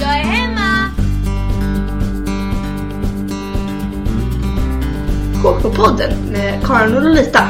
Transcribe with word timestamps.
Jag 0.00 0.18
är 0.18 0.24
hemma! 0.24 0.90
HK-podden 5.42 6.32
med 6.32 6.66
Karin 6.66 6.96
och 6.96 7.02
Lolita. 7.02 7.48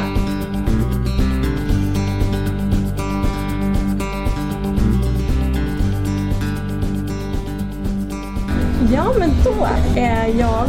Ja, 8.93 9.13
men 9.19 9.29
då 9.43 9.67
är 9.95 10.27
jag 10.39 10.67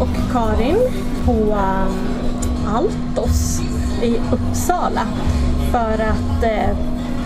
och 0.00 0.32
Karin 0.32 0.78
på 1.24 1.32
um, 1.32 2.10
Altos 2.66 3.60
i 4.02 4.16
Uppsala 4.32 5.06
för 5.70 5.92
att 5.92 6.42
eh, 6.42 6.76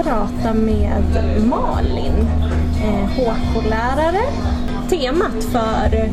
prata 0.02 0.54
med 0.54 1.02
Malin, 1.48 2.28
eh, 2.84 3.08
HK-lärare. 3.08 4.22
Temat 4.90 5.44
för 5.44 6.10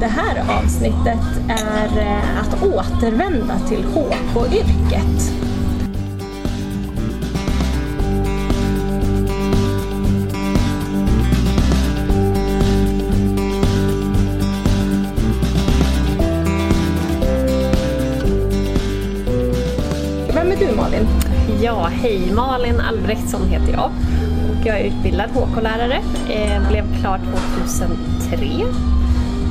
det 0.00 0.06
här 0.06 0.58
avsnittet 0.58 1.48
är 1.48 1.98
eh, 1.98 2.40
att 2.40 2.62
återvända 2.62 3.58
till 3.68 3.84
HK-yrket. 3.84 5.32
Vem 20.34 20.52
är 20.52 20.56
du 20.56 20.76
Malin? 20.76 21.06
Ja, 21.62 21.88
hej 21.92 22.32
Malin 22.32 22.80
Albrektsson 22.80 23.48
heter 23.48 23.72
jag 23.72 23.90
jag 24.66 24.80
är 24.80 24.84
utbildad 24.84 25.30
HK-lärare. 25.30 26.00
Eh, 26.30 26.68
blev 26.68 27.00
klar 27.00 27.20
2003. 27.58 28.46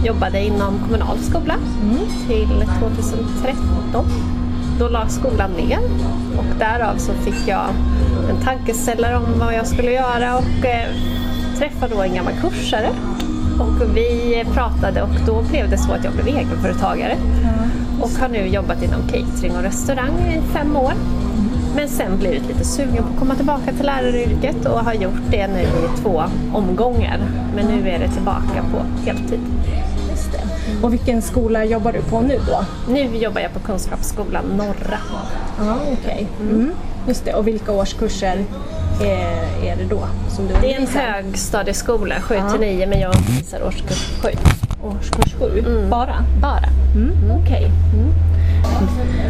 Jobbade 0.06 0.46
inom 0.46 0.80
kommunal 0.80 1.18
skola 1.18 1.56
till 2.28 2.66
2013. 2.80 4.06
Då 4.80 4.88
la 4.88 5.08
skolan 5.08 5.52
ner 5.52 5.80
och 6.38 6.60
därav 6.60 6.98
så 6.98 7.14
fick 7.14 7.48
jag 7.48 7.66
en 8.30 8.46
tankeställare 8.46 9.18
om 9.18 9.40
vad 9.40 9.54
jag 9.54 9.68
skulle 9.68 9.92
göra 9.92 10.38
och 10.38 10.66
eh, 10.66 10.90
träffade 11.58 11.96
då 11.96 12.02
en 12.02 12.16
gammal 12.16 12.34
kursare. 12.42 12.90
Och 13.60 13.98
vi 13.98 14.44
pratade 14.54 15.02
och 15.02 15.16
då 15.26 15.42
blev 15.42 15.70
det 15.70 15.78
så 15.78 15.92
att 15.92 16.04
jag 16.04 16.14
blev 16.14 16.28
egenföretagare 16.28 17.18
och 18.02 18.10
har 18.10 18.30
nu 18.30 18.48
jobbat 18.48 18.84
inom 18.84 19.02
catering 19.08 19.56
och 19.56 19.64
restaurang 19.64 20.20
i 20.20 20.54
fem 20.54 20.76
år. 20.76 20.94
Men 21.76 21.90
sen 21.90 22.18
blivit 22.18 22.48
lite 22.48 22.66
sugen 22.66 23.04
på 23.04 23.10
att 23.14 23.20
komma 23.20 23.36
tillbaka 23.36 23.72
till 23.72 23.86
läraryrket 23.86 24.66
och 24.66 24.80
har 24.80 24.94
gjort 24.94 25.22
det 25.32 25.48
nu 25.48 25.62
i 25.62 26.02
två 26.02 26.24
omgångar. 26.54 27.20
Men 27.56 27.66
nu 27.66 27.90
är 27.90 28.00
det 28.00 28.08
tillbaka 28.08 28.64
på 28.72 29.06
heltid. 29.06 29.40
Just 30.10 30.32
det. 30.32 30.42
Och 30.84 30.94
vilken 30.94 31.22
skola 31.22 31.66
jobbar 31.66 31.92
du 31.92 32.02
på 32.02 32.22
nu 32.22 32.40
då? 32.48 32.66
Nu 32.94 33.18
jobbar 33.18 33.42
jag 33.42 33.54
på 33.54 33.60
Kunskapsskolan 33.60 34.46
Norra. 34.46 35.00
Ja, 35.60 35.78
okej. 35.92 36.28
Mm. 36.42 36.72
Just 37.08 37.26
det. 37.26 37.34
Och 37.34 37.48
vilka 37.48 37.72
årskurser 37.72 38.46
är, 39.02 39.66
är 39.72 39.76
det 39.76 39.86
då 39.90 40.04
som 40.30 40.48
du 40.48 40.54
Det 40.62 40.74
är 40.74 40.80
en 40.80 40.88
högstadieskola, 40.88 42.16
7 42.22 42.36
till 42.52 42.60
9, 42.60 42.88
men 42.88 43.00
jag 43.00 43.16
undervisar 43.16 43.64
årskurs 43.68 44.10
7. 44.22 44.30
Årskurs 44.84 45.34
sju? 45.34 45.88
Bara? 45.90 46.26
Bara. 46.42 46.70
Okej. 47.42 47.72
Mm. 47.94 48.14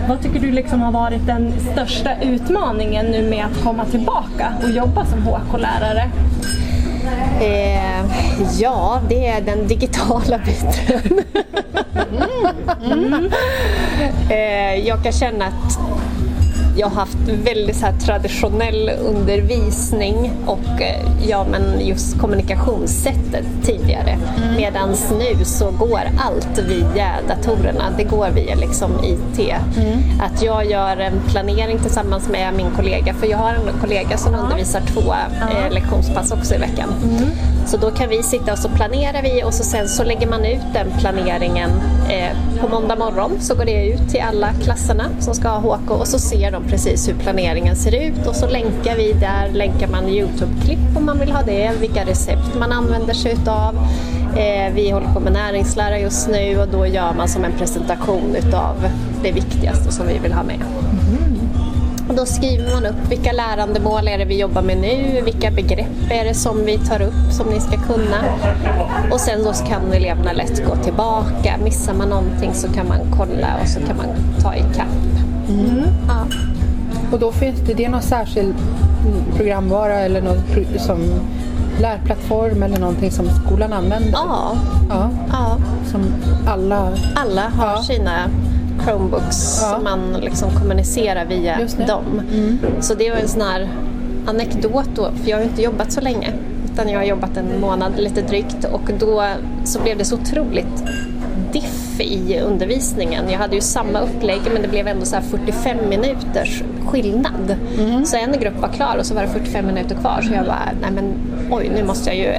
Vad 0.07 0.21
tycker 0.21 0.39
du 0.39 0.51
liksom 0.51 0.81
har 0.81 0.91
varit 0.91 1.25
den 1.25 1.53
största 1.71 2.09
utmaningen 2.21 3.05
nu 3.05 3.29
med 3.29 3.45
att 3.45 3.63
komma 3.63 3.85
tillbaka 3.85 4.53
och 4.63 4.69
jobba 4.69 5.05
som 5.05 5.21
HK-lärare? 5.21 6.09
Eh, 7.41 8.05
ja, 8.59 9.01
det 9.09 9.27
är 9.27 9.41
den 9.41 9.67
digitala 9.67 10.37
biten. 10.37 11.23
eh, 14.29 14.87
jag 14.87 15.03
kan 15.03 15.11
känna 15.11 15.45
att 15.45 15.79
jag 16.79 16.87
har 16.87 16.95
haft 16.95 17.17
väldigt 17.43 17.75
så 17.75 17.85
här 17.85 17.93
traditionell 17.93 18.91
undervisning 18.99 20.31
och 20.45 20.81
eh, 20.81 21.05
ja, 21.27 21.45
men 21.51 21.87
just 21.87 22.19
kommunikationssättet 22.19 23.45
tidigare. 23.63 24.09
Mm. 24.09 24.55
Medan 24.55 24.89
nu 24.89 25.45
så 25.45 25.71
går 25.71 26.01
allt 26.19 26.59
via 26.59 27.09
datorerna. 27.27 27.83
Det 27.97 28.03
går 28.03 28.29
via 28.29 28.55
liksom 28.55 28.91
IT. 29.03 29.53
Att 30.21 30.41
jag 30.41 30.65
gör 30.65 30.97
en 30.97 31.21
planering 31.29 31.79
tillsammans 31.79 32.29
med 32.29 32.53
min 32.53 32.71
kollega, 32.75 33.13
för 33.13 33.27
jag 33.27 33.37
har 33.37 33.53
en 33.53 33.79
kollega 33.81 34.17
som 34.17 34.35
undervisar 34.35 34.81
två 34.81 35.13
eh, 35.41 35.73
lektionspass 35.73 36.31
också 36.31 36.55
i 36.55 36.57
veckan. 36.57 36.89
Så 37.65 37.77
då 37.77 37.91
kan 37.91 38.09
vi 38.09 38.23
sitta 38.23 38.51
och 38.51 38.59
så 38.59 38.69
planerar 38.69 39.21
vi 39.21 39.43
och 39.43 39.53
så 39.53 39.63
sen 39.63 39.87
så 39.87 40.03
lägger 40.03 40.27
man 40.27 40.45
ut 40.45 40.73
den 40.73 40.87
planeringen 40.99 41.69
Eh, 42.09 42.61
på 42.61 42.67
måndag 42.67 42.95
morgon 42.95 43.39
så 43.39 43.55
går 43.55 43.65
det 43.65 43.87
ut 43.87 44.09
till 44.09 44.21
alla 44.21 44.53
klasserna 44.63 45.03
som 45.19 45.33
ska 45.33 45.47
ha 45.49 45.75
HK 45.75 45.91
och 45.91 46.07
så 46.07 46.19
ser 46.19 46.51
de 46.51 46.63
precis 46.63 47.09
hur 47.09 47.13
planeringen 47.13 47.75
ser 47.75 47.95
ut 47.95 48.27
och 48.27 48.35
så 48.35 48.47
länkar 48.47 48.95
vi 48.95 49.13
där, 49.13 49.49
länkar 49.51 49.87
man 49.87 50.09
Youtube-klipp 50.09 50.97
om 50.97 51.05
man 51.05 51.19
vill 51.19 51.31
ha 51.31 51.41
det, 51.41 51.71
vilka 51.79 52.05
recept 52.05 52.55
man 52.59 52.71
använder 52.71 53.13
sig 53.13 53.33
utav. 53.33 53.75
Eh, 54.37 54.73
vi 54.73 54.89
håller 54.91 55.13
på 55.13 55.19
med 55.19 55.33
näringslära 55.33 55.99
just 55.99 56.29
nu 56.29 56.59
och 56.59 56.67
då 56.67 56.85
gör 56.85 57.13
man 57.13 57.27
som 57.27 57.43
en 57.43 57.53
presentation 57.57 58.35
utav 58.35 58.75
det 59.23 59.31
viktigaste 59.31 59.91
som 59.91 60.07
vi 60.07 60.19
vill 60.19 60.33
ha 60.33 60.43
med. 60.43 60.63
Och 62.09 62.15
då 62.15 62.25
skriver 62.25 62.73
man 62.73 62.85
upp 62.85 63.11
vilka 63.11 63.31
lärandemål 63.31 64.07
är 64.07 64.17
det 64.17 64.25
vi 64.25 64.39
jobbar 64.39 64.61
med 64.61 64.77
nu, 64.77 65.21
vilka 65.25 65.51
begrepp 65.51 66.11
är 66.11 66.25
det 66.25 66.33
som 66.33 66.65
vi 66.65 66.77
tar 66.77 67.01
upp 67.01 67.31
som 67.31 67.47
ni 67.47 67.59
ska 67.59 67.71
kunna. 67.77 68.17
Och 69.11 69.19
sen 69.19 69.43
då 69.43 69.53
så 69.53 69.65
kan 69.65 69.93
eleverna 69.93 70.33
lätt 70.33 70.65
gå 70.67 70.75
tillbaka. 70.75 71.55
Missar 71.63 71.93
man 71.93 72.09
någonting 72.09 72.53
så 72.53 72.67
kan 72.67 72.87
man 72.87 72.97
kolla 73.17 73.47
och 73.61 73.67
så 73.67 73.79
kan 73.79 73.97
man 73.97 74.05
ta 74.41 74.55
ikapp. 74.55 74.87
Ja. 76.07 76.25
Och 77.11 77.19
då 77.19 77.31
finns 77.31 77.59
det, 77.59 77.73
det 77.73 77.85
är 77.85 77.89
någon 77.89 78.01
särskild 78.01 78.53
programvara 79.35 79.93
eller 79.99 80.21
något 80.21 80.47
pro- 80.53 80.79
som 80.79 80.99
lärplattform 81.81 82.63
eller 82.63 82.79
någonting 82.79 83.11
som 83.11 83.25
skolan 83.29 83.73
använder? 83.73 84.11
Ja, 84.11 84.51
Ja, 84.89 85.09
ja. 85.31 85.57
som 85.91 86.01
alla... 86.47 86.91
alla 87.15 87.41
har 87.49 87.67
Ja. 87.67 87.81
sina 87.83 88.11
Chromebooks 88.85 89.59
Ja. 89.61 89.73
som 89.75 89.83
man 89.83 89.99
liksom 90.21 90.49
kommunicerar 90.51 91.25
via 91.25 91.57
dem. 91.87 92.21
Så 92.81 92.93
det 92.93 93.09
var 93.09 93.17
en 93.17 93.27
sån 93.27 93.41
här 93.41 93.69
anekdot 94.27 94.89
då, 94.95 95.11
för 95.23 95.29
jag 95.29 95.37
har 95.37 95.43
ju 95.43 95.49
inte 95.49 95.61
jobbat 95.61 95.91
så 95.91 96.01
länge 96.01 96.33
utan 96.73 96.89
jag 96.89 96.99
har 96.99 97.05
jobbat 97.05 97.37
en 97.37 97.61
månad 97.61 97.91
lite 97.97 98.21
drygt 98.21 98.65
och 98.71 98.89
då 98.99 99.23
så 99.63 99.81
blev 99.81 99.97
det 99.97 100.05
så 100.05 100.15
otroligt 100.15 100.83
diff 101.51 101.99
i 101.99 102.39
undervisningen. 102.39 103.23
Jag 103.29 103.39
hade 103.39 103.55
ju 103.55 103.61
samma 103.61 103.99
upplägg 103.99 104.39
men 104.53 104.61
det 104.61 104.67
blev 104.67 104.87
ändå 104.87 105.05
så 105.05 105.15
här 105.15 105.23
45 105.23 105.77
minuters 105.89 106.63
skillnad. 106.87 107.55
Så 108.05 108.17
en 108.17 108.39
grupp 108.41 108.59
var 108.61 108.69
klar 108.69 108.95
och 108.99 109.05
så 109.05 109.13
var 109.13 109.21
det 109.21 109.27
45 109.27 109.65
minuter 109.65 109.95
kvar 109.95 110.21
så 110.27 110.33
jag 110.33 110.45
bara, 110.45 110.69
nej 110.81 110.91
men 110.91 111.13
oj 111.51 111.71
nu 111.75 111.83
måste 111.83 112.09
jag 112.09 112.17
ju 112.17 112.33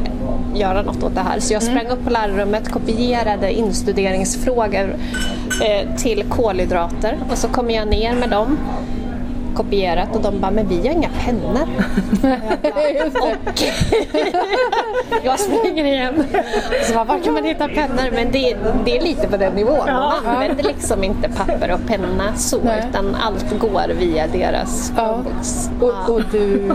göra 0.54 0.82
något 0.82 1.02
åt 1.02 1.14
det 1.14 1.20
här. 1.20 1.40
Så 1.40 1.52
jag 1.52 1.62
sprang 1.62 1.86
upp 1.86 2.04
på 2.04 2.10
lärarrummet, 2.10 2.72
kopierade 2.72 3.52
instuderingsfrågor 3.52 4.94
eh, 5.62 5.96
till 5.96 6.24
kolhydrater. 6.28 7.18
Och 7.30 7.38
så 7.38 7.48
kom 7.48 7.70
jag 7.70 7.88
ner 7.88 8.14
med 8.14 8.30
dem 8.30 8.58
kopierat 9.56 10.16
och 10.16 10.22
de 10.22 10.40
bara, 10.40 10.50
men 10.50 10.68
vi 10.68 10.76
har 10.76 10.94
inga 10.94 11.10
pennor. 11.24 11.68
och 13.22 13.62
jag 15.24 15.40
springer 15.40 15.84
igen. 15.84 16.24
Så 16.82 16.94
bara, 16.94 17.04
var 17.04 17.18
kan 17.18 17.34
man 17.34 17.44
hitta 17.44 17.68
pennor? 17.68 18.10
Men 18.14 18.32
det, 18.32 18.56
det 18.84 18.96
är 18.96 19.02
lite 19.02 19.28
på 19.28 19.36
den 19.36 19.52
nivån. 19.52 19.86
Man 19.86 20.26
använder 20.26 20.64
liksom 20.64 21.04
inte 21.04 21.28
papper 21.28 21.72
och 21.72 21.86
penna 21.86 22.36
så, 22.36 22.58
Nej. 22.62 22.86
utan 22.90 23.14
allt 23.14 23.58
går 23.58 23.88
via 23.98 24.26
deras 24.26 24.92
Ja. 24.96 25.20
Chromebooks. 25.24 25.70
Och, 25.80 26.14
och 26.14 26.22
du, 26.32 26.68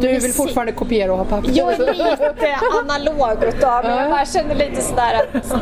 du 0.00 0.18
vill 0.20 0.32
fortfarande 0.32 0.72
kopiera 0.72 1.12
och 1.12 1.18
ha 1.18 1.24
papper? 1.24 1.50
jag 1.54 1.72
är 1.72 1.78
lite 1.78 2.58
analog 2.82 3.44
utav 3.44 3.84
mig. 3.84 3.96
Jag 3.98 4.10
bara 4.10 4.26
känner 4.26 4.54
lite 4.54 4.82
sådär 4.82 5.20
att 5.34 5.54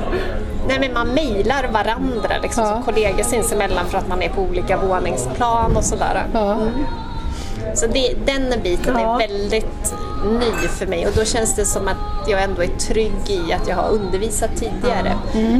Nej, 0.68 0.78
men 0.80 0.92
man 0.92 1.08
mejlar 1.08 1.68
varandra 1.72 2.38
liksom, 2.42 2.64
Ja. 2.64 2.82
kollegor 2.84 3.22
sinsemellan 3.22 3.86
för 3.86 3.98
att 3.98 4.08
man 4.08 4.22
är 4.22 4.28
på 4.28 4.42
olika 4.42 4.76
våningsplan 4.76 5.76
och 5.76 5.84
sådär. 5.84 6.26
Ja. 6.32 6.56
Så 7.74 7.86
det, 7.86 8.14
den 8.26 8.54
biten 8.62 8.96
Ja. 8.98 9.14
är 9.22 9.28
väldigt 9.28 9.94
ny 10.40 10.68
för 10.68 10.86
mig 10.86 11.06
och 11.06 11.12
då 11.16 11.24
känns 11.24 11.56
det 11.56 11.64
som 11.64 11.88
att 11.88 12.28
jag 12.28 12.42
ändå 12.42 12.62
är 12.62 12.66
trygg 12.78 13.12
i 13.30 13.52
att 13.52 13.68
jag 13.68 13.76
har 13.76 13.88
undervisat 13.90 14.50
tidigare. 14.56 15.12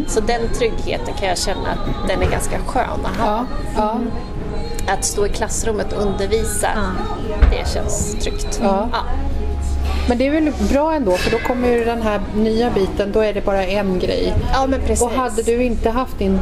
Så 0.09 0.21
den 0.21 0.41
tryggheten 0.59 1.15
kan 1.19 1.29
jag 1.29 1.39
känna 1.39 1.69
att 1.71 2.09
den 2.09 2.23
är 2.23 2.31
ganska 2.31 2.59
skön 2.67 3.01
att 3.05 3.17
ha. 3.21 3.27
Ja. 3.27 3.45
Ja. 3.77 3.99
Att 4.95 5.05
stå 5.05 5.27
i 5.27 5.29
klassrummet 5.29 5.93
och 5.93 6.03
undervisa, 6.03 6.69
det 7.51 7.69
känns 7.69 8.15
tryggt. 8.23 8.61
Ja. 8.63 8.89
Men 10.09 10.19
det 10.19 10.27
är 10.27 10.31
väl 10.31 10.53
bra 10.73 10.93
ändå 10.95 11.13
för 11.13 11.31
då 11.31 11.39
kommer 11.39 11.69
ju 11.69 11.85
den 11.85 12.03
här 12.03 12.21
nya 12.37 12.71
biten, 12.71 13.13
då 13.13 13.21
är 13.21 13.33
det 13.33 13.45
bara 13.45 13.65
en 13.67 13.99
grej. 13.99 14.33
Ja, 14.53 14.67
men 14.67 14.81
precis. 14.81 15.03
Och 15.03 15.11
hade 15.11 15.43
du 15.43 15.63
inte 15.63 15.91
haft 15.91 16.19
din 16.19 16.41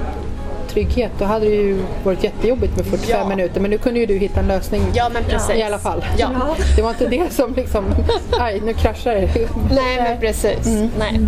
trygghet 0.68 1.10
då 1.18 1.24
hade 1.24 1.44
det 1.46 1.54
ju 1.56 1.78
varit 2.04 2.24
jättejobbigt 2.24 2.76
med 2.76 2.86
45 2.86 3.08
Ja. 3.20 3.28
minuter 3.28 3.60
men 3.60 3.70
nu 3.70 3.78
kunde 3.78 4.00
ju 4.00 4.06
du 4.06 4.18
hitta 4.18 4.40
en 4.40 4.46
lösning 4.48 4.82
Ja, 4.94 5.08
men 5.12 5.24
precis. 5.24 5.56
i 5.56 5.62
alla 5.62 5.78
fall. 5.78 6.04
Ja. 6.18 6.28
Det 6.76 6.82
var 6.82 6.90
inte 6.90 7.06
det 7.06 7.32
som 7.32 7.54
liksom, 7.54 7.84
aj 8.40 8.60
nu 8.64 8.72
kraschar 8.74 9.14
det. 9.14 9.28
Nej, 9.74 9.96
men 10.02 10.20
precis. 10.20 10.66
Nej. 10.98 11.20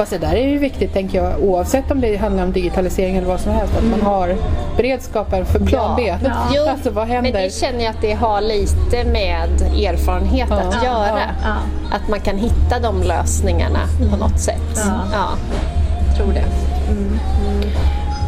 Fast 0.00 0.12
det 0.12 0.18
där 0.18 0.34
är 0.34 0.48
ju 0.48 0.58
viktigt 0.58 0.92
tänker 0.92 1.22
jag 1.24 1.40
oavsett 1.44 1.90
om 1.90 2.00
det 2.00 2.16
handlar 2.16 2.44
om 2.44 2.52
digitalisering 2.52 3.16
eller 3.16 3.28
vad 3.28 3.40
som 3.40 3.52
helst 3.52 3.76
att 3.76 3.84
man 3.84 4.02
har 4.02 4.36
beredskapen 4.76 5.46
för 5.46 5.58
plan 5.58 5.96
B. 5.96 6.14
Jo, 6.54 6.62
Alltså 6.68 6.90
vad 6.90 7.08
men 7.08 7.24
händer? 7.24 7.42
det 7.42 7.50
känner 7.54 7.84
jag 7.84 7.90
att 7.90 8.00
det 8.00 8.12
har 8.12 8.40
lite 8.40 9.04
med 9.04 9.48
erfarenhet 9.84 10.50
att 10.50 10.74
Ja. 10.74 10.84
göra. 10.84 11.20
Ja. 11.42 11.54
Att 11.96 12.08
man 12.08 12.20
kan 12.20 12.36
hitta 12.38 12.78
de 12.82 13.02
lösningarna 13.02 13.78
på 14.10 14.16
något 14.16 14.40
sätt. 14.40 14.72
Ja. 14.76 15.00
Ja, 15.12 15.28
tror 16.16 16.32
det. 16.32 16.44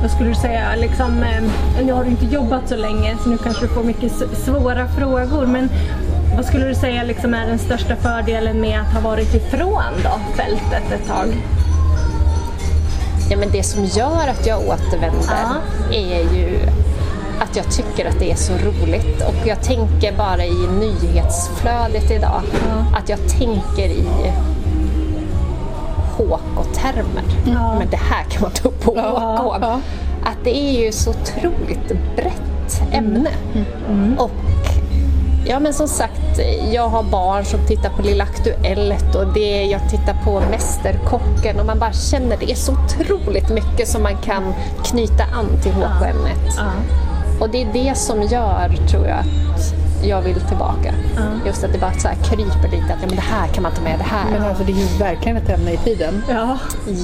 Vad 0.02 0.10
skulle 0.10 0.28
du 0.28 0.34
säga, 0.34 0.62
liksom, 0.76 1.22
eh, 1.22 1.42
nu 1.84 1.92
har 1.92 2.04
du 2.04 2.10
inte 2.10 2.24
jobbat 2.26 2.68
så 2.68 2.76
länge 2.76 3.16
så 3.22 3.28
nu 3.30 3.38
kanske 3.38 3.64
du 3.64 3.68
får 3.68 3.82
mycket 3.84 4.12
svåra 4.44 4.88
frågor 4.88 5.46
men 5.46 5.68
vad 6.36 6.44
skulle 6.44 6.66
du 6.68 6.74
säga 6.74 7.02
liksom 7.02 7.34
är 7.34 7.46
den 7.46 7.58
största 7.58 7.96
fördelen 7.96 8.60
med 8.60 8.80
att 8.80 8.94
ha 8.94 9.00
varit 9.10 9.34
ifrån 9.34 9.82
då, 10.04 10.42
fältet 10.42 10.92
ett 10.92 11.08
tag? 11.08 11.26
Ja, 13.32 13.38
men 13.38 13.50
det 13.50 13.62
som 13.62 13.84
gör 13.84 14.28
att 14.28 14.46
jag 14.46 14.60
återvänder 14.68 15.60
är 15.92 16.36
ju 16.36 16.58
att 17.40 17.56
jag 17.56 17.70
tycker 17.70 18.08
att 18.08 18.18
det 18.18 18.30
är 18.30 18.36
så 18.36 18.52
roligt 18.52 19.22
och 19.28 19.46
jag 19.46 19.62
tänker 19.62 20.16
bara 20.16 20.44
i 20.44 20.66
nyhetsflödet 20.80 22.10
idag 22.10 22.42
att 22.94 23.08
jag 23.08 23.18
tänker 23.28 23.88
i 23.88 24.06
HK-termer. 26.16 27.22
Men 27.78 27.90
det 27.90 27.96
här 27.96 28.24
kan 28.24 28.42
man 28.42 28.50
ta 28.50 28.68
upp 28.68 28.80
på 28.84 28.90
HK. 28.90 28.96
ja. 28.96 29.80
Att 30.24 30.44
det 30.44 30.56
är 30.56 30.84
ju 30.84 30.92
så 30.92 31.10
otroligt 31.10 31.88
brett 32.16 32.82
ämne. 32.92 33.30
Och 34.18 34.30
Ja 35.46 35.60
men 35.60 35.74
som 35.74 35.88
sagt, 35.88 36.40
jag 36.72 36.88
har 36.88 37.02
barn 37.02 37.44
som 37.44 37.66
tittar 37.66 37.90
på 37.90 38.02
Lilla 38.02 38.24
Aktuellt 38.24 39.14
och 39.14 39.32
det, 39.34 39.64
jag 39.64 39.90
tittar 39.90 40.16
på 40.24 40.40
Mästerkocken 40.50 41.60
och 41.60 41.66
man 41.66 41.78
bara 41.78 41.92
känner 41.92 42.36
det 42.36 42.50
är 42.50 42.54
så 42.54 42.72
otroligt 42.72 43.48
mycket 43.48 43.88
som 43.88 44.02
man 44.02 44.16
kan 44.16 44.54
knyta 44.84 45.24
an 45.24 45.62
till 45.62 45.72
HK-ämnet. 45.72 46.54
Ja. 46.56 46.72
Och 47.40 47.50
det 47.50 47.62
är 47.62 47.72
det 47.72 47.94
som 47.98 48.22
gör, 48.22 48.76
tror 48.88 49.06
jag, 49.06 49.18
att 49.18 49.74
jag 50.02 50.22
vill 50.22 50.40
tillbaka. 50.40 50.94
Just 51.46 51.64
att 51.64 51.72
det 51.72 51.78
bara 51.78 51.92
så 51.92 52.08
här 52.08 52.16
kryper 52.24 52.68
lite, 52.70 52.84
att 52.94 53.00
ja, 53.00 53.06
men 53.06 53.16
det 53.16 53.22
här 53.22 53.46
kan 53.48 53.62
man 53.62 53.72
ta 53.72 53.82
med, 53.82 53.98
det 53.98 54.04
här. 54.04 54.30
Men 54.30 54.42
alltså 54.48 54.64
det 54.64 54.72
är 54.72 54.76
ju 54.76 54.98
verkligen 54.98 55.36
ett 55.36 55.48
ämne 55.48 55.72
i 55.72 55.76
tiden. 55.76 56.22
Ja, 56.28 56.58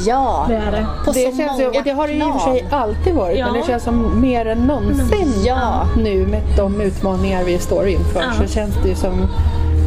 ja, 0.06 0.44
det 0.48 0.54
är 0.56 0.72
det. 0.72 0.86
på 1.04 1.12
Det 1.12 1.30
så 1.30 1.36
känns 1.36 1.60
ju, 1.60 1.64
många 1.66 1.78
och 1.78 1.84
det 1.84 1.90
har 1.90 2.06
det 2.06 2.12
ju 2.12 2.18
i 2.18 2.22
och 2.22 2.40
för 2.42 2.50
sig 2.50 2.66
alltid 2.70 3.14
varit 3.14 3.38
Ja. 3.38 3.44
men 3.46 3.54
det 3.60 3.66
känns 3.66 3.82
som 3.82 4.20
mer 4.20 4.46
än 4.46 4.58
någonsin 4.58 5.32
Ja. 5.46 5.86
nu 5.96 6.26
med 6.26 6.42
de 6.56 6.80
utmaningar 6.80 7.44
vi 7.44 7.58
står 7.58 7.88
inför 7.88 8.20
Ja. 8.22 8.46
så 8.46 8.52
känns 8.54 8.74
det 8.82 8.88
ju 8.88 8.94
som 8.94 9.26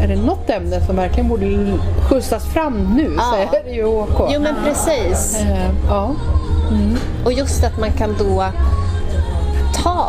är 0.04 0.08
det 0.08 0.16
något 0.16 0.50
ämne 0.50 0.86
som 0.86 0.96
verkligen 0.96 1.30
borde 1.30 1.74
skjutsas 2.10 2.46
fram 2.46 2.74
nu 2.96 3.16
så 3.18 3.36
Ja. 3.38 3.58
är 3.60 3.63
det 3.63 3.72
ju 3.72 3.86
OK. 3.86 4.30
Jo 4.34 4.40
men 4.42 4.56
precis. 4.63 5.40
Eh, 5.42 5.69
ja. 5.90 6.12
Och 7.25 7.34
just 7.34 7.63
att 7.63 7.80
man 7.80 7.92
kan 7.92 8.16
då 8.19 8.44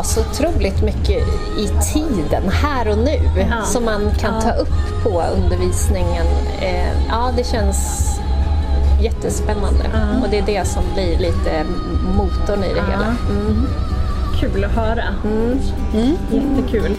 så 0.02 0.20
otroligt 0.20 0.82
mycket 0.82 1.22
i 1.58 1.68
tiden, 1.92 2.42
här 2.48 2.88
och 2.88 2.98
nu, 2.98 3.18
Ja. 3.50 3.62
som 3.64 3.84
man 3.84 4.10
kan 4.18 4.34
Ja. 4.34 4.40
ta 4.40 4.52
upp 4.52 5.02
på 5.04 5.22
undervisningen. 5.36 6.26
Eh, 6.60 6.92
ja, 7.08 7.30
det 7.36 7.44
känns 7.46 8.08
jättespännande. 9.00 9.84
Och 10.22 10.28
det 10.30 10.38
är 10.38 10.42
det 10.46 10.66
som 10.68 10.82
blir 10.94 11.18
lite 11.18 11.64
motorn 12.16 12.64
i 12.64 12.68
det 12.74 12.82
hela. 12.92 13.16
Mm. 13.30 13.66
Kul 14.40 14.64
att 14.64 14.70
höra. 14.70 15.04
Jättekul. 16.32 16.96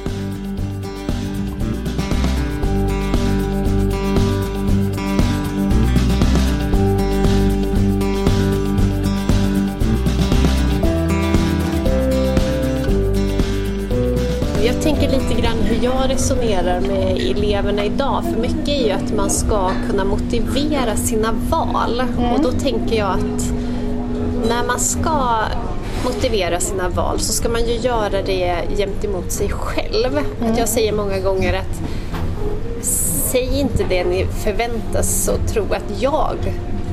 Resonerar 16.74 16.82
med 16.82 17.18
eleverna 17.18 17.86
idag. 17.86 18.24
För 18.24 18.42
mycket 18.42 18.68
är 18.68 18.86
ju 18.86 18.92
att 18.92 19.14
man 19.16 19.30
ska 19.30 19.72
kunna 19.90 20.06
motivera 20.06 20.96
sina 20.96 21.32
val. 21.50 22.04
Och 22.36 22.44
då 22.44 22.52
tänker 22.52 22.96
jag 22.96 23.10
att 23.10 23.54
när 24.48 24.66
man 24.68 24.80
ska 24.80 25.40
motivera 26.06 26.60
sina 26.60 26.90
val 26.90 27.20
så 27.20 27.34
ska 27.34 27.50
man 27.50 27.66
ju 27.66 27.74
göra 27.74 28.22
det 28.26 28.56
gentemot 28.78 29.32
sig 29.32 29.50
själv. 29.50 30.18
Att 30.42 30.58
jag 30.58 30.70
säger 30.70 30.94
många 30.94 31.20
gånger 31.20 31.54
att 31.54 31.82
säg 32.82 33.60
inte 33.60 33.86
det 33.90 34.04
ni 34.04 34.26
förväntas 34.26 35.28
och 35.28 35.54
tro 35.54 35.64
att 35.64 36.02
jag 36.02 36.38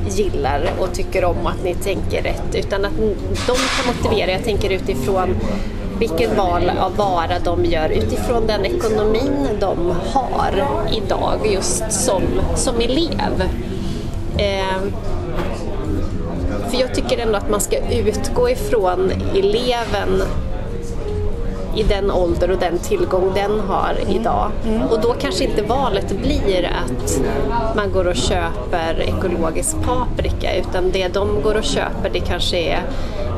gillar 0.09 0.71
och 0.81 0.93
tycker 0.93 1.25
om 1.25 1.47
att 1.47 1.65
ni 1.65 1.75
tänker 1.75 2.23
rätt 2.23 2.55
utan 2.55 2.85
att 2.85 2.97
de 3.47 3.57
kan 3.57 3.95
motivera, 3.97 4.31
jag 4.31 4.45
tänker 4.45 4.71
utifrån 4.71 5.37
vilket 6.01 6.37
val 6.37 6.71
av 6.81 6.97
vara 6.97 7.39
de 7.45 7.65
gör 7.65 7.89
utifrån 7.89 8.47
den 8.47 8.67
ekonomin 8.67 9.49
de 9.61 9.95
har 10.13 10.65
idag 10.93 11.47
just 11.53 11.93
som, 11.93 12.23
som 12.57 12.81
elev. 12.81 13.43
Eh, 14.39 14.83
för 16.71 16.81
jag 16.81 16.95
tycker 16.95 17.19
ändå 17.19 17.39
att 17.39 17.51
man 17.51 17.61
ska 17.61 17.77
utgå 17.91 18.51
ifrån 18.51 19.13
eleven 19.35 20.23
i 21.77 21.83
den 21.83 22.11
ålder 22.11 22.51
och 22.51 22.59
den 22.59 22.79
tillgång 22.79 23.33
den 23.35 23.61
har 23.61 23.95
idag. 24.09 24.51
Och 24.91 25.01
då 25.01 25.13
kanske 25.13 25.45
inte 25.45 25.63
valet 25.63 26.19
blir 26.23 26.71
att 26.85 27.21
man 27.77 27.93
går 27.93 28.07
och 28.07 28.17
köper 28.17 29.01
ekologisk 29.01 29.77
paprika 29.83 30.55
utan 30.55 30.91
det 30.91 31.09
de 31.09 31.43
går 31.43 31.55
och 31.55 31.65
köper 31.65 32.11
det 32.13 32.21
kanske 32.21 32.59
är 32.59 32.83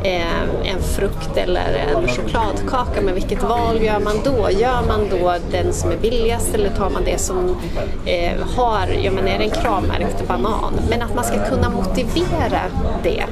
eh, 0.04 0.72
en 0.72 0.82
frukt 0.82 1.36
eller 1.36 1.86
en 1.94 2.08
chokladkaka. 2.08 3.00
Men 3.02 3.14
vilket 3.14 3.42
val 3.42 3.82
gör 3.82 4.00
man 4.00 4.16
då? 4.24 4.50
Gör 4.50 4.82
man 4.88 5.08
då 5.10 5.34
den 5.50 5.72
som 5.72 5.90
är 5.90 5.96
billigast 5.96 6.54
eller 6.54 6.68
tar 6.70 6.90
man 6.90 7.04
det 7.04 7.18
som 7.18 7.56
eh, 8.06 8.32
har, 8.56 8.88
ja 9.02 9.10
men 9.10 9.28
är 9.28 9.38
det 9.38 9.44
en 9.44 9.50
kravmärkt 9.50 10.28
banan? 10.28 10.72
Men 10.90 11.02
att 11.02 11.14
man 11.14 11.24
ska 11.24 11.44
kunna 11.48 11.70
motivera 11.70 12.60
det 13.02 13.24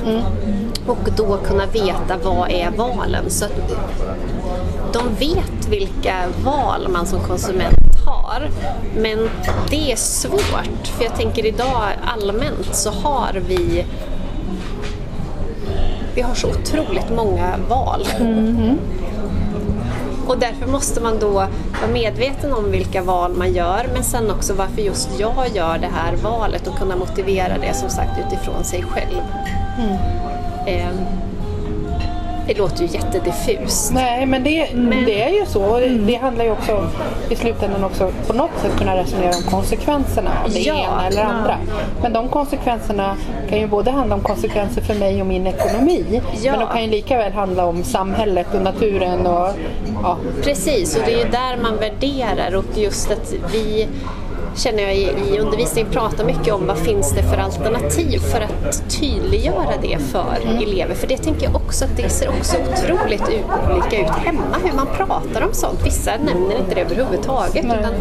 och 0.86 1.08
då 1.16 1.36
kunna 1.36 1.66
veta 1.66 2.16
vad 2.24 2.50
är 2.50 2.70
valen. 2.70 3.30
Så 3.30 3.44
de 4.92 5.14
vet 5.14 5.68
vilka 5.68 6.14
val 6.44 6.88
man 6.88 7.06
som 7.06 7.20
konsument 7.20 8.04
har. 8.06 8.50
Men 8.96 9.30
det 9.70 9.92
är 9.92 9.96
svårt, 9.96 10.86
för 10.86 11.04
jag 11.04 11.14
tänker 11.16 11.46
idag 11.46 11.82
allmänt 12.04 12.74
så 12.74 12.90
har 12.90 13.42
vi 13.48 13.84
vi 16.14 16.22
har 16.22 16.34
så 16.34 16.48
otroligt 16.48 17.10
många 17.16 17.54
val. 17.68 18.06
Och 20.26 20.38
därför 20.38 20.66
måste 20.66 21.00
man 21.00 21.18
då 21.18 21.30
vara 21.30 21.48
medveten 21.92 22.52
om 22.52 22.70
vilka 22.70 23.02
val 23.02 23.34
man 23.36 23.52
gör 23.52 23.88
men 23.94 24.04
sen 24.04 24.30
också 24.30 24.54
varför 24.54 24.82
just 24.82 25.08
jag 25.18 25.48
gör 25.54 25.78
det 25.78 25.90
här 25.94 26.16
valet 26.16 26.66
och 26.66 26.78
kunna 26.78 26.96
motivera 26.96 27.58
det 27.60 27.74
som 27.74 27.90
sagt 27.90 28.20
utifrån 28.26 28.64
sig 28.64 28.82
själv. 28.82 29.20
Ehm, 30.66 30.96
det 32.50 32.58
låter 32.58 32.82
ju 32.82 32.88
jättediffust. 32.92 33.92
Nej, 33.92 34.26
men 34.26 34.44
det, 34.44 34.68
det 35.06 35.22
är 35.22 35.28
ju 35.40 35.46
så. 35.46 35.80
Det 36.06 36.14
handlar 36.14 36.44
ju 36.44 36.50
också 36.50 36.86
i 37.28 37.36
slutändan 37.36 37.84
också 37.84 38.12
på 38.26 38.32
något 38.32 38.50
sätt 38.62 38.78
kunna 38.78 38.96
resonera 38.96 39.36
om 39.36 39.42
konsekvenserna 39.42 40.30
av 40.44 40.50
det 40.50 40.58
Ja, 40.60 40.74
ena 40.74 41.06
eller 41.06 41.22
ja. 41.22 41.28
andra. 41.28 41.56
Men 42.02 42.12
de 42.12 42.28
konsekvenserna 42.28 43.16
kan 43.48 43.58
ju 43.58 43.66
både 43.66 43.90
handla 43.90 44.14
om 44.14 44.20
konsekvenser 44.20 44.82
för 44.82 44.94
mig 44.94 45.20
och 45.20 45.26
min 45.26 45.46
ekonomi. 45.46 46.22
Ja. 46.42 46.50
Men 46.50 46.60
de 46.60 46.68
kan 46.72 46.84
ju 46.84 46.90
lika 46.90 47.18
väl 47.18 47.32
handla 47.32 47.66
om 47.66 47.84
samhället 47.84 48.46
och 48.54 48.62
naturen 48.62 49.26
och 49.26 49.48
ja, 50.02 50.16
Precis, 50.44 50.96
och 50.96 51.02
det 51.06 51.14
är 51.14 51.24
ju 51.24 51.30
där 51.30 51.62
man 51.62 51.76
värderar 51.76 52.54
och 52.56 52.78
just 52.78 53.10
att 53.10 53.34
vi 53.52 53.88
känner 54.56 54.82
jag 54.82 54.96
i, 54.96 55.02
i 55.02 55.38
undervisningen 55.38 55.92
pratar 55.92 56.24
mycket 56.24 56.54
om 56.54 56.66
vad 56.66 56.78
finns 56.78 57.12
det 57.12 57.22
för 57.22 57.36
alternativ 57.36 58.18
för 58.18 58.40
att 58.40 58.90
tydliggöra 59.00 59.74
det 59.82 59.98
för 59.98 60.62
elever. 60.62 60.94
För 60.94 61.06
det 61.06 61.16
tänker 61.16 61.46
jag 61.46 61.56
också 61.56 61.84
att 61.84 61.96
det 61.96 62.08
ser 62.08 62.28
också 62.28 62.56
otroligt 62.56 63.22
olika 63.70 64.00
ut 64.00 64.10
hemma 64.10 64.56
hur 64.64 64.72
man 64.72 64.86
pratar 64.96 65.42
om 65.42 65.52
sånt. 65.52 65.86
Vissa 65.86 66.16
nämner 66.16 66.58
inte 66.58 66.74
det 66.74 66.80
överhuvudtaget 66.80 67.64
utan 67.64 67.94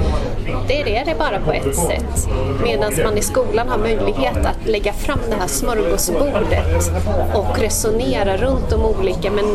det 0.67 0.97
är 0.97 1.05
det 1.05 1.15
bara 1.19 1.39
på 1.39 1.51
ett 1.51 1.75
sätt. 1.75 2.29
Medan 2.63 2.93
man 3.03 3.17
i 3.17 3.21
skolan 3.21 3.67
har 3.69 3.77
möjlighet 3.77 4.45
att 4.45 4.67
lägga 4.67 4.93
fram 4.93 5.19
det 5.29 5.35
här 5.35 5.47
smörgåsbordet 5.47 6.91
och 7.33 7.59
resonera 7.59 8.37
runt 8.37 8.69
de 8.69 8.85
olika 8.85 9.31
men 9.31 9.45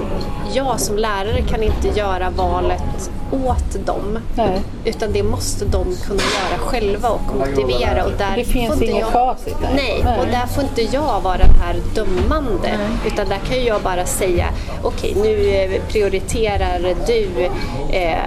jag 0.53 0.81
som 0.81 0.97
lärare 0.97 1.43
kan 1.43 1.63
inte 1.63 1.89
göra 1.89 2.31
valet 2.31 3.11
åt 3.33 3.87
dem. 3.87 4.19
Nej. 4.37 4.61
Utan 4.85 5.13
det 5.13 5.23
måste 5.23 5.65
de 5.65 5.85
kunna 6.07 6.23
göra 6.23 6.59
själva 6.59 7.09
och 7.09 7.37
motivera. 7.39 8.05
Och 8.05 8.13
där 8.19 8.37
Det 8.37 8.45
finns 8.45 8.67
får 8.67 8.75
inte 8.75 8.85
inget 8.87 9.01
jag... 9.01 9.13
facit 9.13 9.57
där. 9.61 9.71
Nej, 9.75 9.99
och 10.21 10.27
där 10.27 10.47
får 10.47 10.65
inte 10.65 10.83
jag 10.83 11.21
vara 11.21 11.37
den 11.39 11.55
här 11.63 11.77
dömande. 11.95 12.79
Utan 13.07 13.29
där 13.29 13.39
kan 13.49 13.65
jag 13.65 13.83
bara 13.83 14.07
säga, 14.07 14.47
okej 14.83 15.17
nu 15.23 15.49
eh, 15.51 15.83
prioriterar 15.89 16.95
du 17.07 17.49
eh, 17.97 18.19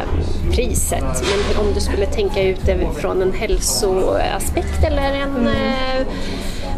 priset. 0.52 1.04
Men 1.04 1.66
om 1.66 1.74
du 1.74 1.80
skulle 1.80 2.06
tänka 2.06 2.42
ut 2.44 2.66
det 2.66 2.78
från 2.96 3.22
en 3.22 3.34
hälsoaspekt 3.34 4.84
eller 4.84 5.14
en 5.14 5.48
eh, 5.48 6.08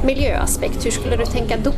miljöaspekt, 0.04 0.86
hur 0.86 0.92
skulle 0.92 1.16
du 1.16 1.26
tänka 1.26 1.56
då? 1.64 1.72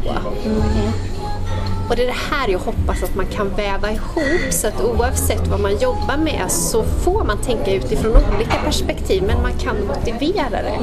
Och 1.90 1.96
det 1.96 2.04
är 2.04 2.08
det 2.08 2.36
här 2.36 2.48
jag 2.48 2.60
hoppas 2.60 3.04
att 3.04 3.16
man 3.16 3.26
kan 3.26 3.50
väva 3.56 3.92
ihop 3.92 4.52
så 4.52 4.68
att 4.68 4.82
oavsett 4.82 5.48
vad 5.48 5.60
man 5.60 5.78
jobbar 5.78 6.18
med 6.18 6.52
så 6.52 6.84
får 6.84 7.24
man 7.24 7.38
tänka 7.38 7.74
utifrån 7.74 8.12
olika 8.36 8.56
perspektiv 8.66 9.24
men 9.24 9.42
man 9.42 9.54
kan 9.54 9.88
motivera 9.88 10.50
det. 10.50 10.80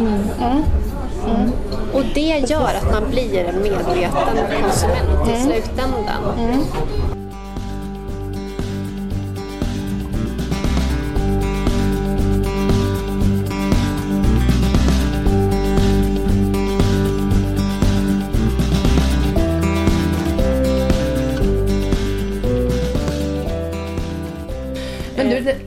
Och 1.93 2.03
det 2.15 2.45
gör 2.49 2.75
att 2.83 2.93
man 2.93 3.11
blir 3.11 3.45
en 3.45 3.63
medveten 3.63 4.37
konsument 4.63 5.29
i 5.29 5.43
slutändan. 5.43 6.23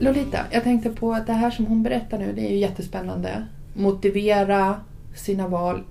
Lolita, 0.04 0.38
jag 0.50 0.62
tänkte 0.62 0.90
på 0.90 1.12
att 1.12 1.26
det 1.26 1.32
här 1.32 1.50
som 1.50 1.66
hon 1.66 1.82
berättar 1.82 2.18
nu, 2.18 2.32
det 2.32 2.46
är 2.46 2.50
ju 2.50 2.56
jättespännande. 2.58 3.46
Motivera 3.74 4.80
sina 5.16 5.48
val 5.48 5.82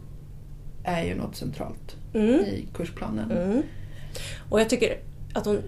är 0.84 1.04
ju 1.04 1.16
något 1.16 1.36
centralt 1.36 1.96
Mm. 2.14 2.30
i 2.40 2.68
kursplanen. 2.74 3.32
Mm. 3.32 3.62
Och 4.50 4.60
jag 4.60 4.70
tycker 4.70 4.98
att 5.34 5.46
hon, 5.46 5.62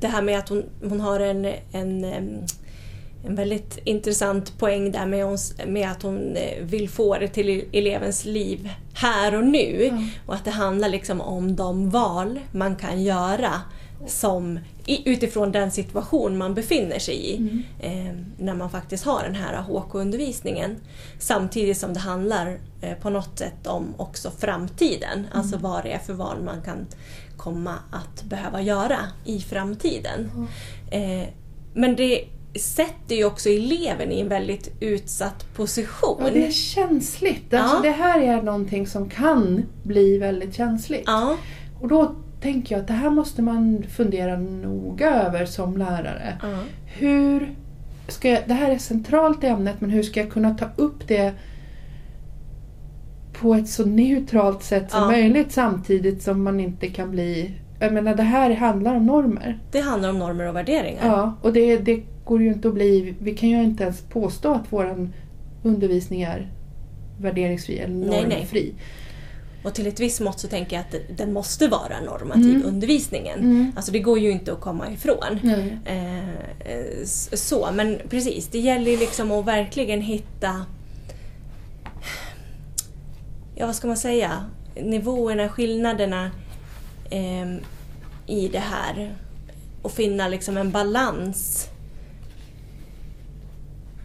det 0.00 0.06
här 0.06 0.22
med 0.22 0.38
att 0.38 0.48
hon, 0.48 0.64
hon 0.88 1.00
har 1.00 1.20
en, 1.20 1.44
en, 1.72 2.04
en 3.24 3.34
väldigt 3.34 3.78
intressant 3.84 4.58
poäng 4.58 4.92
där 4.92 5.06
med, 5.06 5.24
ons- 5.24 5.66
med 5.66 5.90
att 5.90 6.02
hon 6.02 6.36
eh, 6.36 6.62
vill 6.64 6.88
få 6.88 7.18
det 7.18 7.28
till 7.28 7.64
elevens 7.72 8.24
liv 8.24 8.68
här 8.94 9.34
och 9.34 9.44
nu. 9.46 9.92
Och 10.26 10.34
att 10.34 10.44
det 10.44 10.50
handlar 10.50 10.88
liksom 10.88 11.20
om 11.20 11.56
de 11.56 11.90
val 11.90 12.40
man 12.52 12.76
kan 12.76 13.02
göra 13.02 13.52
som, 14.06 14.58
utifrån 14.86 15.52
den 15.52 15.70
situation 15.70 16.38
man 16.38 16.54
befinner 16.54 16.98
sig 16.98 17.30
i 17.30 17.62
eh, 17.80 18.14
när 18.38 18.54
man 18.54 18.70
faktiskt 18.70 19.04
har 19.04 19.22
den 19.22 19.34
här 19.34 19.62
HK-undervisningen. 19.62 20.76
Samtidigt 21.18 21.78
som 21.78 21.92
det 21.94 22.00
handlar 22.00 22.58
eh, 22.80 22.94
på 22.94 23.10
något 23.10 23.38
sätt 23.38 23.66
om 23.66 23.94
också 23.96 24.30
framtiden, 24.38 25.26
alltså 25.32 25.56
vad 25.56 25.84
det 25.84 25.92
är 25.92 25.98
för 25.98 26.12
val 26.12 26.42
man 26.42 26.62
kan 26.62 26.86
komma 27.36 27.74
att 27.90 28.22
behöva 28.24 28.62
göra 28.62 28.98
i 29.24 29.40
framtiden. 29.40 30.30
Eh, 30.90 31.28
men 31.74 31.96
det 31.96 32.24
sätter 32.60 33.16
ju 33.16 33.24
också 33.24 33.48
eleven 33.48 34.12
i 34.12 34.20
en 34.20 34.28
väldigt 34.28 34.72
utsatt 34.80 35.54
position. 35.54 36.16
Ja, 36.20 36.30
det 36.30 36.46
är 36.46 36.50
känsligt. 36.50 37.54
Alltså, 37.54 37.76
Ja. 37.76 37.82
Det 37.82 37.90
här 37.90 38.20
är 38.20 38.42
någonting 38.42 38.86
som 38.86 39.08
kan 39.10 39.62
bli 39.82 40.18
väldigt 40.18 40.54
känsligt. 40.54 41.02
Ja, 41.06 41.36
Och 41.80 41.88
då 41.88 42.14
tänker 42.46 42.74
jag 42.74 42.80
att 42.82 42.88
det 42.88 42.94
här 42.94 43.10
måste 43.10 43.42
man 43.42 43.82
fundera 43.88 44.36
noga 44.36 45.10
över 45.10 45.46
som 45.46 45.76
lärare. 45.76 46.38
ja. 46.42 46.58
Hur 46.86 47.54
ska 48.08 48.28
jag, 48.30 48.40
det 48.46 48.54
här 48.54 48.70
är 48.70 48.78
centralt 48.78 49.44
i 49.44 49.46
ämnet, 49.46 49.80
men 49.80 49.90
hur 49.90 50.02
ska 50.02 50.20
jag 50.20 50.30
kunna 50.30 50.54
ta 50.54 50.66
upp 50.76 51.08
det 51.08 51.34
på 53.32 53.54
ett 53.54 53.68
så 53.68 53.86
neutralt 53.86 54.62
sätt 54.62 54.90
som 54.90 55.00
Ja. 55.00 55.06
möjligt 55.06 55.52
samtidigt 55.52 56.22
som 56.22 56.42
man 56.42 56.60
inte 56.60 56.86
kan 56.86 57.10
bli... 57.10 57.50
Jag 57.80 57.92
menar, 57.92 58.14
det 58.14 58.22
här 58.22 58.54
handlar 58.54 58.94
om 58.94 59.06
normer. 59.06 59.58
Det 59.72 59.80
handlar 59.80 60.10
om 60.10 60.18
normer 60.18 60.48
och 60.48 60.56
värderingar. 60.56 61.06
Ja, 61.06 61.34
och 61.42 61.52
det, 61.52 61.76
det 61.76 62.02
går 62.24 62.42
ju 62.42 62.48
inte 62.48 62.68
att 62.68 62.74
bli... 62.74 63.14
Vi 63.18 63.34
kan 63.34 63.48
ju 63.48 63.62
inte 63.62 63.84
ens 63.84 64.00
påstå 64.00 64.52
att 64.52 64.64
vår 64.70 65.10
undervisning 65.62 66.22
är 66.22 66.52
värderingsfri 67.20 67.78
eller 67.78 67.94
Nej, 67.94 68.24
nej. 68.28 68.74
Och 69.66 69.74
till 69.74 69.86
ett 69.86 70.00
visst 70.00 70.20
mått 70.20 70.40
så 70.40 70.48
tänker 70.48 70.76
jag 70.76 70.80
att 70.84 71.18
den 71.18 71.32
måste 71.32 71.68
vara 71.68 72.00
normativ, 72.00 72.54
Mm. 72.56 72.66
undervisningen. 72.66 73.38
Mm. 73.38 73.72
Alltså 73.76 73.92
det 73.92 73.98
går 73.98 74.18
ju 74.18 74.30
inte 74.30 74.52
att 74.52 74.60
komma 74.60 74.90
ifrån. 74.92 75.40
Nej. 75.42 75.78
Eh, 75.84 76.30
eh, 76.72 77.04
så, 77.32 77.68
men 77.72 77.98
precis, 78.10 78.48
det 78.48 78.58
gäller 78.58 78.90
ju 78.90 78.96
liksom 78.96 79.30
att 79.32 79.44
verkligen 79.46 80.00
hitta 80.00 80.64
Ja, 83.54 83.66
vad 83.66 83.74
ska 83.74 83.86
man 83.88 83.96
säga? 83.96 84.44
Nivåerna, 84.82 85.48
skillnaderna 85.48 86.30
ehm, 87.10 87.58
i 88.26 88.48
det 88.48 88.58
här. 88.58 89.14
Och 89.82 89.92
finna 89.92 90.28
liksom 90.28 90.56
en 90.56 90.70
balans. 90.70 91.68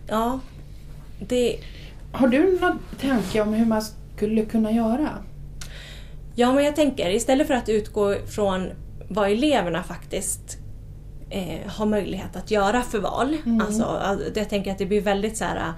Ja, 0.07 0.39
det, 1.27 1.59
Har 2.11 2.27
du 2.27 2.59
någon 2.61 2.79
tanke 3.01 3.41
om 3.41 3.53
hur 3.53 3.65
man 3.65 3.81
skulle 4.15 4.45
kunna 4.45 4.71
göra? 4.71 5.09
Ja, 6.41 6.53
men 6.53 6.63
jag 6.63 6.75
tänker 6.75 7.09
istället 7.09 7.47
för 7.47 7.53
att 7.53 7.69
utgå 7.69 8.15
från 8.27 8.69
vad 9.09 9.31
eleverna 9.31 9.83
faktiskt 9.83 10.57
eh, 11.29 11.71
har 11.71 11.85
möjlighet 11.85 12.35
att 12.35 12.51
göra 12.51 12.81
för 12.81 12.99
val. 12.99 13.37
Alltså, 13.61 13.83
alltså, 13.83 14.39
jag 14.39 14.49
tänker 14.49 14.71
att 14.71 14.77
det 14.77 14.85
blir 14.85 15.01
väldigt 15.01 15.37
så 15.37 15.45
här 15.45 15.73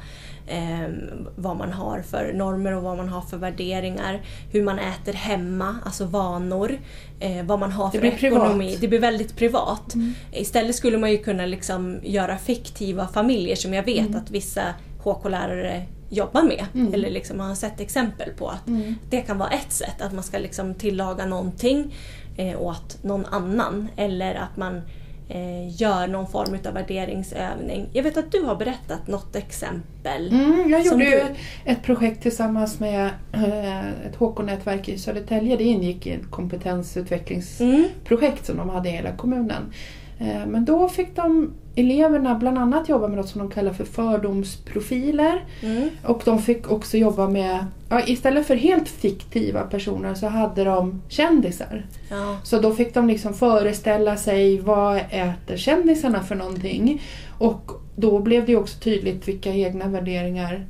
eh, 0.48 0.90
vad 1.36 1.58
man 1.58 1.72
har 1.74 2.02
för 2.02 2.34
normer 2.34 2.72
och 2.76 2.84
vad 2.84 2.98
man 2.98 3.10
har 3.10 3.22
för 3.22 3.38
värderingar. 3.38 4.22
Hur 4.52 4.64
man 4.64 4.80
äter 4.80 5.14
hemma, 5.14 5.76
alltså 5.86 6.06
vanor. 6.06 6.78
Eh, 7.20 7.46
vad 7.46 7.60
man 7.60 7.72
har 7.72 7.86
Det 7.86 7.92
för 7.92 8.00
blir 8.00 8.12
privat. 8.12 8.44
ekonomi. 8.44 8.78
Det 8.82 8.88
blir 8.88 9.00
väldigt 9.00 9.36
privat. 9.36 9.94
Istället 10.32 10.76
skulle 10.76 10.98
man 10.98 11.12
ju 11.12 11.18
kunna 11.18 11.46
liksom 11.46 12.00
göra 12.04 12.38
fiktiva 12.38 13.08
familjer 13.08 13.56
som 13.56 13.74
jag 13.74 13.84
vet 13.84 14.16
att 14.16 14.32
vissa 14.32 14.64
HK-lärare 15.04 15.86
jobbar 16.14 16.44
med. 16.44 16.66
Eller 16.94 17.10
liksom 17.10 17.40
har 17.40 17.56
sett 17.56 17.80
exempel 17.80 18.30
på 18.38 18.48
att 18.50 18.64
det 19.10 19.22
kan 19.22 19.38
vara 19.38 19.50
ett 19.50 19.72
sätt. 19.72 20.02
Att 20.02 20.14
man 20.14 20.24
ska 20.24 20.38
liksom 20.38 20.74
tillaga 20.76 21.26
någonting 21.26 21.94
eh, 22.38 22.62
åt 22.62 23.04
någon 23.04 23.26
annan. 23.26 23.88
Eller 23.96 24.36
att 24.36 24.58
man 24.58 24.82
eh, 25.30 25.82
gör 25.82 26.08
någon 26.08 26.28
form 26.28 26.58
av 26.68 26.74
värderingsövning. 26.74 27.90
Jag 27.94 28.04
vet 28.04 28.18
att 28.18 28.32
du 28.32 28.42
har 28.44 28.56
berättat 28.56 29.08
något 29.08 29.36
exempel. 29.36 30.28
Mm, 30.34 30.70
jag 30.70 30.86
gjorde 30.86 31.06
du- 31.06 31.24
ett 31.66 31.84
projekt 31.84 32.22
tillsammans 32.22 32.80
med 32.80 33.10
eh, 33.34 33.88
ett 33.88 34.16
HK-nätverk 34.20 34.90
i 34.90 34.98
Södertälje. 34.98 35.58
Det 35.58 35.64
ingick 35.64 36.08
i 36.08 36.12
ett 36.14 36.32
kompetensutvecklingsprojekt 36.32 38.46
som 38.46 38.58
de 38.58 38.70
hade 38.70 38.90
i 38.90 38.92
hela 38.92 39.16
kommunen. 39.16 39.74
Eh, 40.20 40.46
Men 40.48 40.66
då 40.66 40.90
fick 40.90 41.16
de 41.16 41.54
eleverna 41.76 42.36
bland 42.36 42.58
annat 42.58 42.90
jobba 42.90 43.08
med 43.08 43.18
något 43.18 43.30
som 43.30 43.40
de 43.40 43.50
kallar 43.50 43.74
för 43.74 43.86
fördomsprofiler. 43.86 45.46
Mm. 45.62 45.90
Och 46.04 46.22
de 46.26 46.42
fick 46.42 46.72
också 46.72 46.98
jobba 46.98 47.30
med, 47.30 47.66
ja, 47.90 48.02
istället 48.08 48.48
för 48.48 48.56
helt 48.56 48.90
fiktiva 48.90 49.62
personer 49.62 50.14
så 50.14 50.28
hade 50.28 50.64
de 50.64 51.02
kändisar. 51.10 51.86
Ja. 52.10 52.38
Så 52.44 52.60
då 52.60 52.74
fick 52.74 52.94
de 52.94 53.08
liksom 53.08 53.34
föreställa 53.34 54.18
sig 54.18 54.60
vad 54.60 54.98
äter 54.98 55.58
kändisarna 55.58 56.24
för 56.24 56.36
någonting. 56.36 57.02
Och 57.38 57.72
då 57.96 58.20
blev 58.20 58.46
det 58.46 58.56
också 58.56 58.80
tydligt 58.80 59.28
vilka 59.28 59.54
egna 59.54 59.88
värderingar 59.88 60.66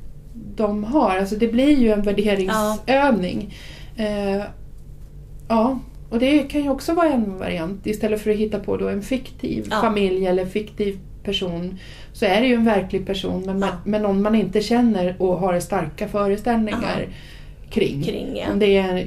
de 0.56 0.84
har. 0.84 1.16
Alltså 1.16 1.36
det 1.36 1.48
blir 1.48 1.78
ju 1.78 1.92
en 1.92 2.02
värderingsövning. 2.02 3.54
Eh, 3.96 4.42
ja, 5.48 5.78
och 6.10 6.18
det 6.18 6.38
kan 6.42 6.62
ju 6.62 6.70
också 6.70 6.94
vara 6.94 7.08
en 7.08 7.38
variant. 7.38 7.86
Istället 7.86 8.20
för 8.20 8.30
att 8.30 8.36
hitta 8.36 8.58
på 8.58 8.76
då 8.76 8.88
en 8.88 9.02
fiktiv 9.02 9.66
Ja. 9.70 9.80
familj 9.80 10.26
eller 10.26 10.46
fiktiv 10.46 10.98
person 11.24 11.78
så 12.12 12.24
är 12.24 12.40
det 12.40 12.46
ju 12.46 12.54
en 12.54 12.64
verklig 12.64 13.06
person 13.06 13.42
men, 13.46 13.60
Ja. 13.60 13.68
men 13.84 14.02
någon 14.02 14.22
man 14.22 14.34
inte 14.34 14.60
känner 14.60 15.14
och 15.18 15.36
har 15.38 15.60
starka 15.60 16.08
föreställningar 16.08 17.06
kring. 17.70 18.02
Kring, 18.02 18.36
ja. 18.36 18.52
Om 18.52 18.58
det 18.58 18.76
är 18.76 19.06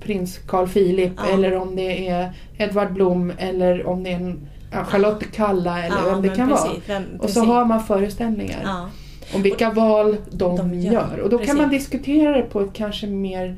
prins 0.00 0.38
Carl 0.38 0.68
Philip 0.68 1.12
eller 1.32 1.56
om 1.56 1.76
det 1.76 2.08
är 2.08 2.32
Edvard 2.58 2.92
Blom 2.92 3.32
eller 3.38 3.86
om 3.86 4.02
det 4.02 4.10
är 4.10 4.16
en, 4.16 4.48
Charlotte 4.86 5.24
Kalla 5.32 5.84
eller 5.84 6.10
vem 6.10 6.22
det 6.22 6.28
kan 6.28 6.48
precis, 6.48 6.66
vara. 6.66 6.78
vem- 7.00 7.20
och 7.20 7.30
så 7.30 7.40
har 7.44 7.64
man 7.64 7.84
föreställningar 7.84 8.86
om 9.34 9.42
vilka 9.42 9.70
val 9.70 10.16
de, 10.30 10.56
de 10.56 10.74
gör. 10.74 10.92
gör. 10.92 11.18
Och 11.22 11.30
då 11.30 11.38
Precis. 11.38 11.52
kan 11.54 11.62
man 11.62 11.70
diskutera 11.70 12.36
det 12.36 12.42
på 12.42 12.60
ett 12.60 12.72
kanske 12.72 13.06
mer, 13.06 13.56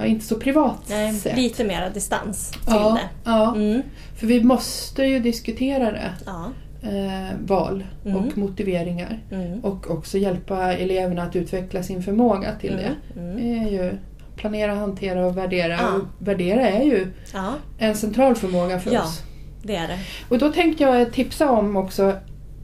ja 0.00 0.06
inte 0.06 0.24
så 0.26 0.36
privat 0.36 0.76
Nej, 0.88 1.12
sätt. 1.14 1.36
lite 1.36 1.64
mera 1.64 1.90
distans 1.90 2.50
till 2.50 2.60
ja, 2.66 2.98
det. 3.00 3.30
ja, 3.30 3.54
Mm. 3.56 3.82
för 4.20 4.26
vi 4.26 4.44
måste 4.44 5.02
ju 5.04 5.18
diskutera 5.20 5.90
det. 5.92 6.10
Ja. 6.26 6.44
Eh, 6.82 7.36
val 7.46 7.84
Mm. 8.04 8.16
och 8.16 8.38
motiveringar. 8.38 9.18
Mm. 9.32 9.60
Och 9.60 9.90
också 9.90 10.18
hjälpa 10.18 10.72
eleverna 10.72 11.22
att 11.22 11.36
utveckla 11.36 11.82
sin 11.82 12.02
förmåga 12.02 12.54
till 12.60 12.72
Mm. 12.72 12.84
det. 12.84 13.20
Mm. 13.20 13.36
Det 13.36 13.58
är 13.68 13.70
ju 13.70 13.92
planera, 14.36 14.74
hantera 14.74 15.26
och 15.26 15.36
värdera. 15.36 15.72
Ja. 15.72 15.94
Och 15.94 16.02
värdera 16.28 16.68
är 16.70 16.82
ju 16.84 17.06
ja, 17.32 17.54
en 17.78 17.94
central 17.94 18.34
förmåga 18.34 18.80
för 18.80 18.90
Ja. 18.92 19.02
oss. 19.02 19.22
det 19.62 19.76
är 19.76 19.88
det. 19.88 19.98
Och 20.28 20.38
då 20.38 20.52
tänkte 20.52 20.82
jag 20.82 21.12
tipsa 21.12 21.50
om 21.50 21.76
också 21.76 22.12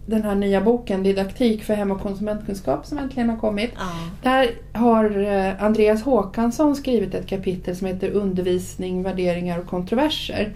den 0.06 0.22
här 0.22 0.34
nya 0.34 0.60
boken 0.60 1.02
Didaktik 1.02 1.64
för 1.64 1.74
hem 1.74 1.90
och 1.90 2.00
konsumentkunskap 2.00 2.86
som 2.86 2.98
äntligen 2.98 3.30
har 3.30 3.36
kommit. 3.36 3.70
Ja. 3.76 3.90
Där 4.22 4.50
har 4.72 5.18
eh, 5.18 5.64
Andreas 5.64 6.02
Håkansson 6.02 6.76
skrivit 6.76 7.14
ett 7.14 7.26
kapitel 7.26 7.76
som 7.76 7.86
heter 7.86 8.10
Undervisning, 8.10 9.02
värderingar 9.02 9.58
och 9.58 9.66
kontroverser. 9.66 10.54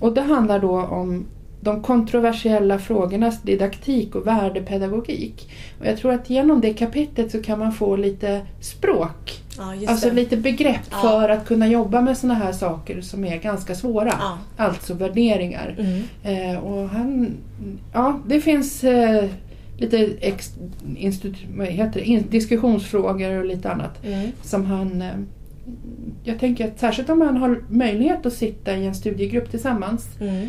Och 0.00 0.12
det 0.12 0.22
handlar 0.22 0.58
då 0.58 0.80
om 0.80 1.26
de 1.64 1.82
kontroversiella 1.82 2.78
frågornas 2.78 3.42
didaktik 3.42 4.14
och 4.14 4.26
värdepedagogik. 4.26 5.50
Och 5.80 5.86
jag 5.86 5.98
tror 5.98 6.12
att 6.12 6.30
genom 6.30 6.60
det 6.60 6.74
kapitlet 6.74 7.30
så 7.30 7.42
kan 7.42 7.58
man 7.58 7.72
få 7.72 7.96
lite 7.96 8.40
språk, 8.60 9.40
Ja, 9.58 9.74
alltså 9.90 10.08
det. 10.08 10.14
lite 10.14 10.36
begrepp 10.36 10.80
Ja. 10.90 10.96
för 11.02 11.28
att 11.28 11.46
kunna 11.46 11.68
jobba 11.68 12.00
med 12.00 12.16
såna 12.18 12.34
här 12.34 12.52
saker 12.52 13.00
som 13.00 13.24
är 13.24 13.36
ganska 13.36 13.74
svåra. 13.74 14.08
Ja. 14.20 14.38
Alltså 14.56 14.94
värderingar. 14.94 15.76
Mm. 15.78 16.02
Eh, 16.52 16.58
och 16.64 16.88
han, 16.88 17.30
ja, 17.92 18.20
det 18.26 18.40
finns 18.40 18.84
eh, 18.84 19.24
lite 19.78 19.98
ex, 20.20 20.50
heter 20.96 21.90
det, 21.94 22.04
In, 22.04 22.24
diskussionsfrågor 22.30 23.38
och 23.38 23.44
lite 23.44 23.70
annat 23.70 24.04
Mm. 24.06 24.28
som 24.42 24.64
han... 24.66 25.02
Eh, 25.02 25.08
jag 26.24 26.38
tänker 26.38 26.68
att 26.68 26.80
särskilt 26.80 27.10
om 27.10 27.18
man 27.18 27.36
har 27.36 27.62
möjlighet 27.68 28.26
att 28.26 28.32
sitta 28.32 28.76
i 28.76 28.86
en 28.86 28.94
studiegrupp 28.94 29.50
tillsammans, 29.50 30.08
Mm. 30.20 30.48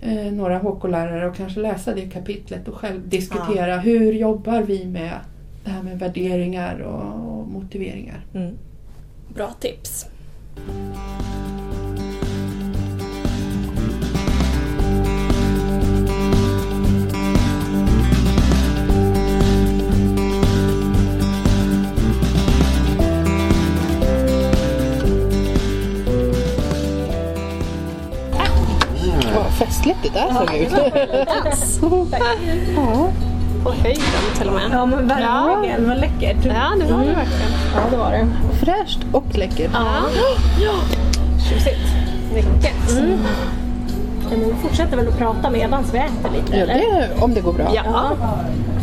Eh, 0.00 0.32
några 0.32 0.58
HK-lärare 0.58 1.28
och 1.28 1.36
kanske 1.36 1.60
läsa 1.60 1.94
det 1.94 2.10
kapitlet 2.10 2.68
och 2.68 2.74
själv 2.74 3.08
diskutera 3.08 3.78
hur 3.78 4.12
jobbar 4.12 4.62
vi 4.62 4.86
med 4.86 5.18
det 5.64 5.70
här 5.70 5.82
med 5.82 5.98
värderingar 5.98 6.78
och, 6.78 7.38
och 7.38 7.48
motiveringar. 7.48 8.24
Mm. 8.34 8.54
Bra 9.34 9.50
tips. 9.60 10.06
Festligt 29.58 29.98
det 30.02 30.08
där 30.08 30.28
såg 30.34 30.54
ut. 30.54 30.70
På 33.64 33.70
höjden 33.82 34.02
till 34.38 34.48
och 34.48 34.54
med. 34.54 34.70
Ja 34.72 34.86
men 34.86 35.08
verkligen, 35.08 35.88
vad 35.88 36.00
läckert. 36.00 36.44
Ja, 36.44 36.72
det 36.80 36.92
var 36.92 37.00
det 37.00 37.14
verkligen. 37.14 37.50
Ja 37.74 37.80
det 37.90 37.96
var 37.96 38.10
det. 38.10 38.26
Fräscht 38.64 38.98
och 39.12 39.38
läckert. 39.38 39.70
Ja. 39.74 40.02
Tjusigt. 41.48 41.80
Mycket. 42.34 42.90
Mm. 42.98 43.18
Men 44.30 44.40
vi 44.40 44.54
fortsätter 44.62 44.96
väl 44.96 45.08
att 45.08 45.18
prata 45.18 45.50
medan 45.50 45.84
vi 45.92 45.98
äter 45.98 46.30
lite 46.32 46.56
Ja, 46.56 46.62
eller? 46.62 46.74
det, 46.74 47.08
om 47.20 47.34
det 47.34 47.40
går 47.40 47.52
bra. 47.52 47.70
Ja. 47.74 48.10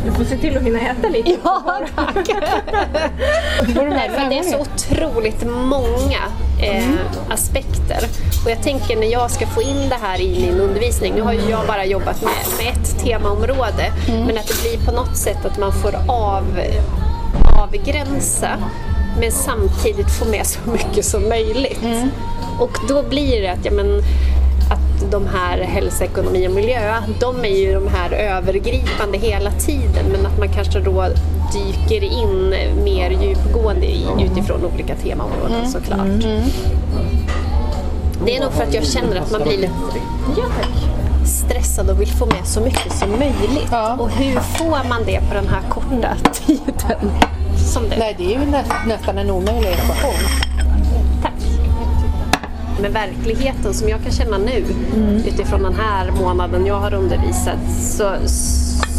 Du 0.06 0.12
får 0.12 0.24
se 0.24 0.38
till 0.38 0.58
att 0.58 0.64
hinna 0.64 0.80
äta 0.80 1.10
lite. 1.10 1.36
Ja, 1.44 1.62
tack. 1.96 2.28
Du 3.68 3.74
Nej, 3.90 4.10
för 4.10 4.30
det 4.30 4.40
är 4.40 4.44
så 4.44 4.58
otroligt 4.60 5.46
många 5.46 6.20
eh, 6.62 6.84
aspekter. 7.30 8.00
Och 8.46 8.52
jag 8.52 8.64
tänker 8.64 8.96
när 8.96 9.08
jag 9.08 9.32
ska 9.32 9.48
få 9.48 9.62
in 9.62 9.90
det 9.90 9.98
här 10.02 10.22
i 10.22 10.46
min 10.52 10.60
undervisning, 10.60 11.14
nu 11.16 11.22
har 11.22 11.34
ju 11.34 11.50
jag 11.50 11.68
bara 11.68 11.86
jobbat 11.86 12.22
med, 12.22 12.32
med 12.58 12.74
ett 12.74 13.00
temaområde, 13.04 13.92
men 14.08 14.38
att 14.38 14.48
det 14.48 14.62
blir 14.62 14.86
på 14.86 14.92
något 14.92 15.18
sätt 15.18 15.46
att 15.46 15.58
man 15.60 15.72
får 15.72 15.96
av, 16.08 16.44
avgränsa 17.62 18.50
men 19.20 19.32
samtidigt 19.32 20.12
få 20.12 20.26
med 20.26 20.46
så 20.48 20.60
mycket 20.72 21.06
som 21.06 21.30
möjligt. 21.30 21.80
Och 22.60 22.78
då 22.88 23.04
blir 23.04 23.42
det 23.42 23.48
att, 23.48 23.66
ja, 23.66 23.72
men, 23.72 24.02
de 25.14 25.28
här 25.28 25.58
hälsa, 25.58 26.06
ekonomi 26.06 26.48
och 26.48 26.52
miljö, 26.52 26.96
de 27.20 27.46
är 27.46 27.60
ju 27.60 27.74
de 27.74 27.88
här 27.88 28.12
övergripande 28.12 29.18
hela 29.18 29.52
tiden 29.52 30.06
men 30.12 30.26
att 30.26 30.40
man 30.40 30.50
kanske 30.50 30.80
då 30.80 31.08
dyker 31.54 32.04
in 32.04 32.50
mer 32.84 33.10
djupgående 33.10 33.86
i, 33.86 34.08
utifrån 34.20 34.66
olika 34.74 34.96
temaområden 34.96 35.70
såklart. 35.70 36.08
Det 38.26 38.38
är 38.38 38.42
nog 38.42 38.52
för 38.52 38.64
att 38.64 38.74
jag 38.74 38.86
känner 38.86 39.16
att 39.16 39.32
man 39.32 39.42
blir 39.42 39.58
lite 39.58 39.72
stressad 41.26 41.90
och 41.90 42.02
vill 42.02 42.12
få 42.12 42.26
med 42.26 42.48
så 42.48 42.62
mycket 42.62 42.92
som 42.92 43.10
möjligt. 43.10 43.68
Ja. 43.72 43.96
Och 44.00 44.10
hur 44.10 44.40
får 44.40 44.90
man 44.90 45.04
det 45.06 45.20
på 45.30 45.34
den 45.34 45.48
här 45.48 45.62
korta 45.70 46.18
tiden? 46.34 47.12
Som 47.74 47.90
det. 47.90 47.98
Nej, 47.98 48.16
det 48.18 48.36
är 48.36 48.40
ju 48.40 48.46
nä, 48.46 48.64
nästan 48.88 49.18
en 49.18 49.30
omöjlig 49.30 49.70
ekvation. 49.70 50.53
Med 52.82 52.92
verkligheten 52.94 53.74
som 53.74 53.90
jag 53.90 54.04
kan 54.04 54.12
känna 54.12 54.38
nu 54.38 54.66
utifrån 55.28 55.64
den 55.64 55.76
här 55.76 56.12
månaden 56.12 56.66
jag 56.66 56.80
har 56.80 56.94
undervisat 56.94 57.60
så, 57.82 58.16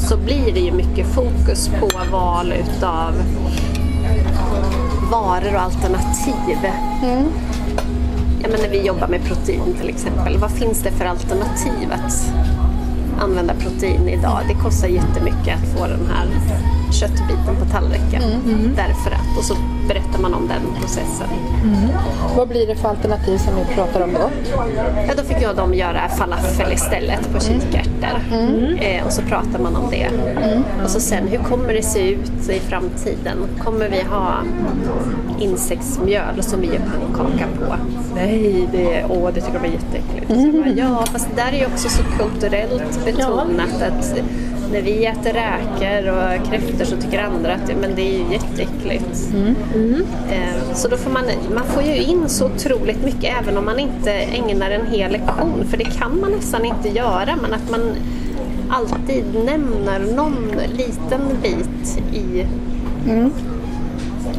så 0.08 0.16
blir 0.16 0.52
det 0.52 0.60
ju 0.60 0.72
mycket 0.72 1.06
fokus 1.06 1.70
på 1.80 1.90
val 2.12 2.52
utav 2.52 3.12
varor 5.10 5.54
och 5.54 5.60
alternativ. 5.60 6.58
Ja, 8.42 8.48
men 8.50 8.60
när 8.60 8.68
vi 8.68 8.86
jobbar 8.86 9.08
med 9.08 9.24
protein 9.24 9.74
till 9.80 9.88
exempel, 9.88 10.38
vad 10.38 10.50
finns 10.50 10.82
det 10.82 10.90
för 10.90 11.04
alternativ 11.04 11.92
att 11.92 12.32
använda 13.20 13.54
protein 13.54 14.08
idag? 14.08 14.40
Det 14.48 14.54
kostar 14.54 14.88
jättemycket 14.88 15.58
att 15.58 15.78
få 15.78 15.86
den 15.86 16.06
här 16.14 16.26
köttbiten 16.92 17.56
på 17.60 17.64
tallriken. 17.72 18.22
Därför 18.76 19.10
att, 19.10 19.23
och 19.36 19.44
så 19.44 19.56
berättar 19.88 20.18
man 20.22 20.34
om 20.34 20.48
den 20.48 20.62
processen. 20.80 21.28
Vad 22.36 22.48
blir 22.48 22.66
det 22.66 22.74
för 22.74 22.88
alternativ 22.88 23.38
som 23.38 23.54
vi 23.56 23.74
pratar 23.74 24.00
om 24.00 24.12
då? 24.12 24.30
Ja, 25.08 25.14
då 25.16 25.22
fick 25.22 25.42
jag 25.42 25.56
dem 25.56 25.74
göra 25.74 26.08
falafel 26.08 26.72
istället 26.72 27.32
på 27.32 27.40
kikärtor. 27.40 28.18
Eh, 28.80 29.06
och 29.06 29.12
så 29.12 29.22
pratar 29.22 29.58
man 29.58 29.76
om 29.76 29.90
det. 29.90 30.08
Och 30.84 30.90
så 30.90 31.00
sen, 31.00 31.28
hur 31.28 31.38
kommer 31.38 31.74
det 31.74 31.82
se 31.82 32.10
ut 32.10 32.50
i 32.50 32.60
framtiden? 32.60 33.36
Kommer 33.64 33.88
vi 33.88 34.02
ha 34.02 34.34
insektsmjöl 35.40 36.42
som 36.42 36.60
vi 36.60 36.66
gör 36.66 36.80
pannkaka 37.14 37.46
på? 37.58 37.74
Nej, 38.14 38.68
det, 38.72 39.04
åh, 39.08 39.30
det 39.34 39.40
tycker 39.40 39.58
de 39.62 39.68
är 39.68 39.72
jätteäckligt. 39.72 40.52
Bara, 40.52 40.68
ja, 40.68 41.04
fast 41.12 41.28
det 41.34 41.42
där 41.42 41.52
är 41.52 41.58
ju 41.58 41.66
också 41.66 41.88
så 41.88 42.02
kulturellt 42.18 43.04
betonat 43.04 43.82
att 43.82 44.14
när 44.72 44.82
vi 44.82 45.06
äter 45.06 45.32
räkor 45.32 46.10
och 46.12 46.46
kräftor 46.50 46.84
så 46.84 46.96
tycker 46.96 47.22
andra 47.22 47.54
att 47.54 47.70
men 47.80 47.94
det 47.94 48.02
är 48.02 48.32
jätteäckligt. 48.32 49.30
Eh, 50.30 50.74
Så 50.74 50.88
då 50.88 50.96
får 50.96 51.10
man, 51.10 51.22
man 51.54 51.64
får 51.64 51.82
ju 51.82 51.96
in 52.02 52.28
så 52.28 52.46
otroligt 52.46 53.04
mycket 53.04 53.34
även 53.42 53.58
om 53.58 53.64
man 53.64 53.78
inte 53.78 54.12
ägnar 54.12 54.70
en 54.70 54.86
hel 54.86 55.12
lektion, 55.12 55.64
för 55.70 55.76
det 55.76 55.84
kan 55.84 56.20
man 56.20 56.30
nästan 56.30 56.64
inte 56.64 56.88
göra, 56.88 57.36
men 57.42 57.54
att 57.54 57.70
man 57.70 57.80
alltid 58.70 59.24
nämner 59.44 59.98
någon 60.16 60.50
liten 60.76 61.20
bit 61.42 61.98
i, 62.14 62.46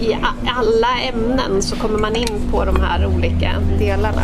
i 0.06 0.14
a- 0.14 0.52
alla 0.58 0.88
ämnen 1.14 1.62
så 1.62 1.76
kommer 1.76 2.00
man 2.00 2.16
in 2.16 2.42
på 2.52 2.66
de 2.66 2.76
här 2.82 3.06
olika 3.16 3.52
delarna. 3.80 4.22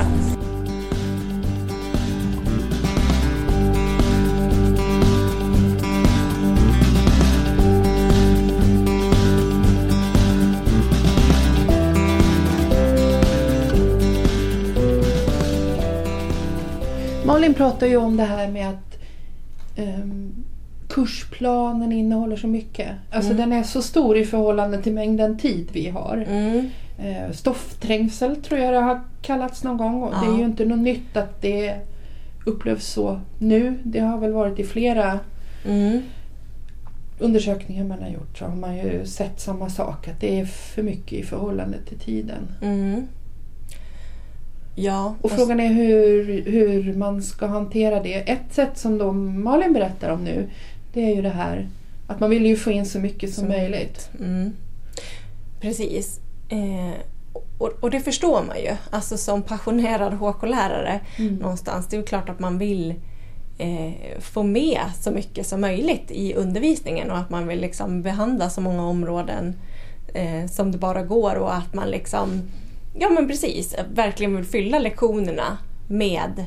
Malin 17.41 17.53
pratar 17.53 17.87
ju 17.87 17.97
om 17.97 18.17
det 18.17 18.23
här 18.23 18.47
med 18.51 18.69
att 18.69 18.97
ehm, 19.75 20.31
kursplanen 20.89 21.91
innehåller 21.91 22.35
så 22.35 22.47
mycket. 22.47 22.87
Alltså 23.11 23.33
den 23.33 23.53
är 23.53 23.63
så 23.63 23.81
stor 23.81 24.17
i 24.17 24.25
förhållande 24.25 24.81
till 24.81 24.93
mängden 24.93 25.37
tid 25.37 25.69
vi 25.71 25.89
har. 25.89 26.25
Eh, 26.99 27.31
stoffträngsel 27.31 28.35
tror 28.35 28.59
jag 28.59 28.73
det 28.73 28.79
har 28.79 29.01
kallats 29.21 29.63
någon 29.63 29.77
gång 29.77 30.03
och 30.03 30.11
det 30.11 30.25
är 30.27 30.31
Ja. 30.31 30.37
ju 30.37 30.45
inte 30.45 30.65
något 30.65 30.79
nytt 30.79 31.17
att 31.17 31.41
det 31.41 31.75
upplevs 32.45 32.85
så 32.85 33.19
nu. 33.39 33.73
Det 33.83 33.99
har 33.99 34.17
väl 34.17 34.31
varit 34.31 34.59
i 34.59 34.63
flera 34.63 35.19
Mm. 35.67 36.01
undersökningar 37.19 37.83
man 37.85 38.01
har 38.01 38.09
gjort 38.09 38.37
så 38.37 38.45
har 38.45 38.55
man 38.55 38.77
ju 38.77 39.05
sett 39.05 39.39
samma 39.39 39.69
sak. 39.69 40.07
Att 40.07 40.19
det 40.19 40.39
är 40.39 40.45
för 40.45 40.83
mycket 40.83 41.13
i 41.13 41.23
förhållande 41.23 41.77
till 41.89 41.99
tiden. 41.99 42.47
Mm. 42.61 43.07
Ja, 44.83 45.15
Och 45.21 45.31
frågan 45.31 45.59
är 45.59 45.73
hur, 45.73 46.43
hur 46.45 46.93
man 46.93 47.21
ska 47.23 47.45
hantera 47.45 48.03
det. 48.03 48.13
Ett 48.13 48.53
sätt 48.53 48.77
som 48.77 48.97
då 48.97 49.11
Malin 49.11 49.73
berättar 49.73 50.09
om 50.09 50.23
nu 50.23 50.49
det 50.93 51.01
är 51.11 51.15
ju 51.15 51.21
det 51.21 51.29
här 51.29 51.67
att 52.07 52.19
man 52.19 52.29
vill 52.29 52.45
ju 52.45 52.55
få 52.55 52.71
in 52.71 52.85
så 52.85 52.99
mycket 52.99 53.33
som, 53.33 53.41
Som 53.41 53.49
möjligt. 53.49 54.09
Mm. 54.19 54.51
Precis. 55.61 56.19
Eh, 56.49 56.93
och, 57.57 57.69
och 57.79 57.89
det 57.91 57.99
förstår 57.99 58.43
man 58.47 58.57
ju. 58.57 58.71
Alltså 58.89 59.17
som 59.17 59.41
passionerad 59.41 60.13
HK-lärare 60.13 60.99
Mm. 61.19 61.35
någonstans. 61.35 61.87
Det 61.87 61.97
är 61.97 62.03
klart 62.03 62.29
att 62.29 62.39
man 62.39 62.57
vill 62.57 62.93
eh, 63.57 64.19
få 64.19 64.43
med 64.43 64.79
så 65.01 65.11
mycket 65.11 65.47
som 65.47 65.61
möjligt 65.61 66.11
i 66.11 66.33
undervisningen 66.33 67.11
och 67.11 67.17
att 67.17 67.29
man 67.29 67.47
vill 67.47 67.61
liksom 67.61 68.01
behandla 68.01 68.49
så 68.49 68.61
många 68.61 68.85
områden 68.85 69.55
eh, 70.13 70.47
som 70.51 70.71
det 70.71 70.77
bara 70.77 71.03
går 71.03 71.35
och 71.35 71.55
att 71.55 71.73
man 71.73 71.89
liksom, 71.89 72.41
ja 72.93 73.09
men 73.09 73.27
precis, 73.27 73.75
verkligen 73.93 74.35
vill 74.35 74.45
fylla 74.45 74.79
lektionerna 74.79 75.57
med 75.87 76.45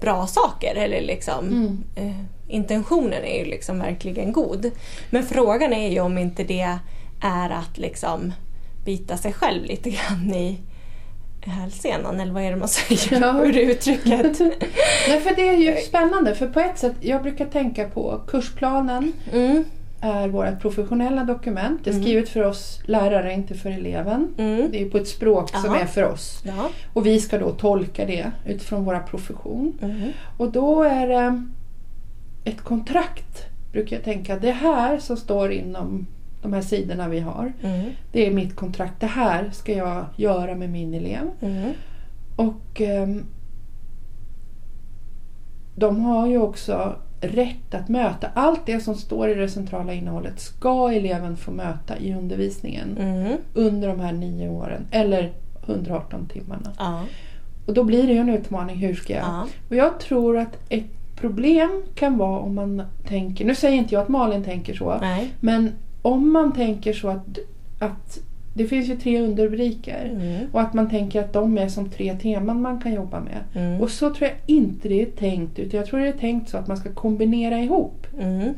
bra 0.00 0.26
saker. 0.26 0.74
Eller 0.74 1.00
liksom, 1.00 1.44
Mm. 1.48 1.84
eh, 1.96 2.24
intentionen 2.48 3.24
är 3.24 3.38
ju 3.38 3.44
liksom 3.44 3.78
verkligen 3.78 4.32
god. 4.32 4.70
Men 5.10 5.22
frågan 5.26 5.72
är 5.72 5.88
ju 5.90 6.00
om 6.00 6.18
inte 6.18 6.44
det 6.44 6.78
är 7.22 7.50
att 7.50 7.78
liksom 7.78 8.32
bita 8.84 9.16
sig 9.16 9.32
själv 9.32 9.64
lite 9.64 9.90
grann 9.90 10.34
i 10.34 10.58
hälsenan, 11.42 12.20
eller 12.20 12.32
vad 12.32 12.42
är 12.42 12.50
det 12.50 12.56
man 12.56 12.68
säger 12.68 13.20
Ja. 13.22 13.44
ur 13.44 13.58
uttrycket? 13.58 14.38
Nej, 15.08 15.20
för 15.20 15.36
det 15.36 15.48
är 15.48 15.56
ju 15.56 15.76
spännande 15.76 16.34
för 16.34 16.46
på 16.46 16.60
ett 16.60 16.78
sätt, 16.78 16.94
jag 17.00 17.22
brukar 17.22 17.46
tänka 17.46 17.88
på 17.88 18.20
kursplanen 18.26 19.12
Mm, 19.32 19.64
är 20.00 20.28
vårt 20.28 20.60
professionella 20.60 21.24
dokument. 21.24 21.80
Det 21.84 21.90
är 21.90 21.94
Mm. 21.94 22.02
skrivet 22.04 22.28
för 22.28 22.44
oss 22.44 22.80
lärare, 22.84 23.32
inte 23.32 23.54
för 23.54 23.70
eleven. 23.70 24.34
mm, 24.38 24.70
Det 24.70 24.82
är 24.82 24.90
på 24.90 24.98
ett 24.98 25.08
språk 25.08 25.48
som 25.48 25.70
Aha. 25.70 25.78
är 25.80 25.86
för 25.86 26.04
oss. 26.12 26.42
ja, 26.46 26.68
Och 26.92 27.06
vi 27.06 27.20
ska 27.20 27.38
då 27.38 27.50
tolka 27.50 28.06
det 28.06 28.30
utifrån 28.46 28.84
våra 28.84 29.00
profession. 29.00 29.78
mm, 29.82 30.10
Och 30.38 30.52
då 30.52 30.82
är 30.82 31.06
det 31.08 31.46
ett 32.44 32.60
kontrakt, 32.60 33.44
brukar 33.72 33.96
jag 33.96 34.04
tänka. 34.04 34.38
Det 34.38 34.52
här 34.52 34.98
som 34.98 35.16
står 35.16 35.52
inom 35.52 36.06
de 36.42 36.52
här 36.52 36.62
sidorna 36.62 37.08
vi 37.08 37.20
har. 37.20 37.52
mm, 37.62 37.90
Det 38.12 38.26
är 38.26 38.30
mitt 38.30 38.56
kontrakt. 38.56 39.00
Det 39.00 39.06
här 39.06 39.50
ska 39.52 39.72
jag 39.72 40.04
göra 40.16 40.54
med 40.54 40.70
min 40.70 40.94
elev. 40.94 41.30
mm, 41.40 41.70
Och 42.36 42.80
ehm, 42.80 43.26
de 45.74 46.00
har 46.00 46.26
ju 46.26 46.38
också 46.38 46.96
rätt 47.20 47.74
att 47.74 47.88
möta. 47.88 48.30
Allt 48.34 48.66
det 48.66 48.80
som 48.80 48.94
står 48.94 49.28
i 49.28 49.34
det 49.34 49.48
centrala 49.48 49.92
innehållet 49.92 50.40
ska 50.40 50.92
eleven 50.92 51.36
få 51.36 51.50
möta 51.50 51.98
i 51.98 52.14
undervisningen 52.14 52.96
mm, 52.98 53.36
under 53.54 53.88
de 53.88 54.00
här 54.00 54.12
nio 54.12 54.48
åren. 54.48 54.86
Eller 54.90 55.32
118 55.66 56.28
timmarna. 56.28 56.72
ja, 56.78 57.04
Och 57.66 57.74
då 57.74 57.84
blir 57.84 58.06
det 58.06 58.12
ju 58.12 58.18
en 58.18 58.28
utmaning. 58.28 58.76
Hur 58.76 58.94
ska 58.94 59.12
jag? 59.12 59.22
ja, 59.22 59.46
Och 59.68 59.76
jag 59.76 60.00
tror 60.00 60.38
att 60.38 60.56
ett 60.68 61.16
problem 61.16 61.82
kan 61.94 62.18
vara 62.18 62.38
om 62.38 62.54
man 62.54 62.82
tänker, 63.06 63.44
nu 63.44 63.54
säger 63.54 63.78
inte 63.78 63.94
jag 63.94 64.02
att 64.02 64.08
Malin 64.08 64.44
tänker 64.44 64.74
så, 64.74 64.98
nej, 65.00 65.30
men 65.40 65.72
om 66.02 66.32
man 66.32 66.52
tänker 66.52 66.92
så 66.92 67.08
att, 67.08 67.38
att 67.78 68.18
det 68.62 68.66
finns 68.68 68.88
ju 68.88 68.96
tre 68.96 69.20
underrubriker 69.22 70.10
mm, 70.12 70.46
och 70.52 70.60
att 70.60 70.74
man 70.74 70.90
tänker 70.90 71.20
att 71.20 71.32
de 71.32 71.58
är 71.58 71.68
som 71.68 71.88
tre 71.90 72.14
teman 72.14 72.62
man 72.62 72.80
kan 72.80 72.92
jobba 72.94 73.20
med. 73.20 73.38
mm, 73.64 73.80
Och 73.80 73.90
så 73.90 74.14
tror 74.14 74.28
jag 74.28 74.56
inte 74.56 74.88
det 74.88 75.02
är 75.02 75.06
tänkt 75.06 75.58
utan 75.58 75.78
jag 75.78 75.86
tror 75.86 76.00
det 76.00 76.08
är 76.08 76.12
tänkt 76.12 76.48
så 76.50 76.56
att 76.58 76.68
man 76.68 76.76
ska 76.76 76.92
kombinera 76.92 77.58
ihop 77.60 78.06
mm, 78.20 78.54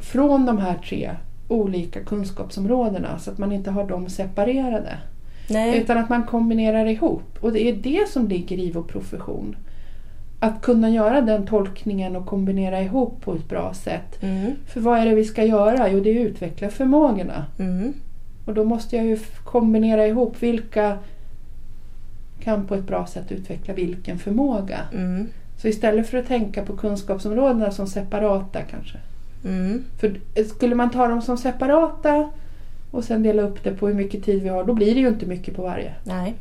från 0.00 0.46
de 0.46 0.58
här 0.58 0.74
tre 0.88 1.10
olika 1.48 2.00
kunskapsområdena 2.04 3.18
så 3.18 3.30
att 3.30 3.38
man 3.38 3.52
inte 3.52 3.70
har 3.70 3.88
dem 3.88 4.08
separerade. 4.08 4.98
nej, 5.50 5.78
Utan 5.78 5.98
att 5.98 6.08
man 6.08 6.22
kombinerar 6.22 6.86
ihop. 6.86 7.38
Och 7.40 7.52
det 7.52 7.68
är 7.68 7.72
det 7.72 8.08
som 8.08 8.28
ligger 8.28 8.58
i 8.58 8.70
vår 8.70 8.82
profession. 8.82 9.56
Att 10.40 10.62
kunna 10.62 10.90
göra 10.90 11.20
den 11.20 11.46
tolkningen 11.46 12.16
och 12.16 12.26
kombinera 12.26 12.80
ihop 12.82 13.20
på 13.20 13.34
ett 13.34 13.48
bra 13.48 13.74
sätt. 13.74 14.22
mm, 14.22 14.52
För 14.66 14.80
vad 14.80 14.98
är 14.98 15.06
det 15.06 15.14
vi 15.14 15.24
ska 15.24 15.44
göra? 15.44 15.90
Jo, 15.90 16.00
det 16.00 16.10
är 16.10 16.20
att 16.20 16.30
utveckla 16.30 16.68
förmågorna. 16.70 17.44
Och 18.46 18.54
då 18.54 18.64
måste 18.64 18.96
jag 18.96 19.04
ju 19.06 19.18
kombinera 19.44 20.06
ihop 20.06 20.42
vilka 20.42 20.98
kan 22.40 22.66
på 22.66 22.74
ett 22.74 22.86
bra 22.86 23.06
sätt 23.06 23.32
utveckla 23.32 23.74
vilken 23.74 24.18
förmåga. 24.18 24.80
mm, 24.92 25.26
Så 25.56 25.68
istället 25.68 26.08
för 26.08 26.18
att 26.18 26.26
tänka 26.26 26.64
på 26.64 26.76
kunskapsområdena 26.76 27.70
som 27.70 27.86
separata 27.86 28.62
kanske. 28.62 28.98
mm, 29.44 29.84
För 29.98 30.20
skulle 30.54 30.74
man 30.74 30.90
ta 30.90 31.08
dem 31.08 31.22
som 31.22 31.38
separata 31.38 32.30
och 32.90 33.04
sen 33.04 33.22
dela 33.22 33.42
upp 33.42 33.64
det 33.64 33.72
på 33.74 33.86
hur 33.88 33.94
mycket 33.94 34.24
tid 34.24 34.42
vi 34.42 34.48
har, 34.48 34.64
då 34.64 34.74
blir 34.74 34.94
det 34.94 35.00
ju 35.00 35.08
inte 35.08 35.26
mycket 35.26 35.56
på 35.56 35.62
varje. 35.62 35.94
nej, 36.04 36.34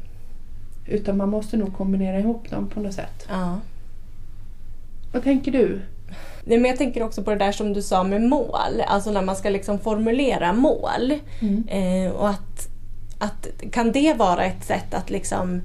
Utan 0.88 1.18
man 1.18 1.30
måste 1.30 1.58
nog 1.58 1.74
kombinera 1.78 2.20
ihop 2.20 2.50
dem 2.50 2.68
på 2.70 2.80
något 2.80 2.94
sätt. 2.94 3.26
ja. 3.30 3.60
Vad 5.14 5.24
tänker 5.24 5.52
du? 5.52 5.80
Nej, 6.46 6.58
men 6.58 6.70
jag 6.70 6.78
tänker 6.78 7.04
också 7.04 7.24
på 7.24 7.32
det 7.32 7.38
där 7.38 7.52
som 7.52 7.74
du 7.74 7.82
sa 7.82 8.04
med 8.04 8.22
mål, 8.22 8.82
alltså 8.88 9.12
när 9.12 9.22
man 9.22 9.36
ska 9.36 9.50
liksom 9.50 9.80
formulera 9.80 10.54
mål. 10.54 11.14
Eh, 11.68 12.12
och 12.12 12.30
att, 12.30 12.68
att 13.20 13.48
kan 13.72 13.92
det 13.92 14.14
vara 14.14 14.46
ett 14.46 14.66
sätt 14.66 14.94
att 14.94 15.10
liksom 15.10 15.62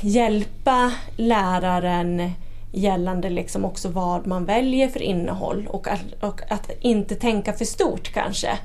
hjälpa 0.00 0.92
läraren 1.16 2.32
gällande 2.72 3.30
liksom 3.30 3.64
också 3.64 3.88
vad 3.88 4.26
man 4.26 4.44
väljer 4.44 4.88
för 4.88 5.02
innehåll 5.02 5.66
och 5.70 5.88
att, 5.88 6.04
och 6.20 6.40
att 6.48 6.70
inte 6.80 7.14
tänka 7.14 7.52
för 7.52 7.64
stort 7.64 8.12
kanske. 8.12 8.58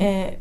Eh, 0.00 0.34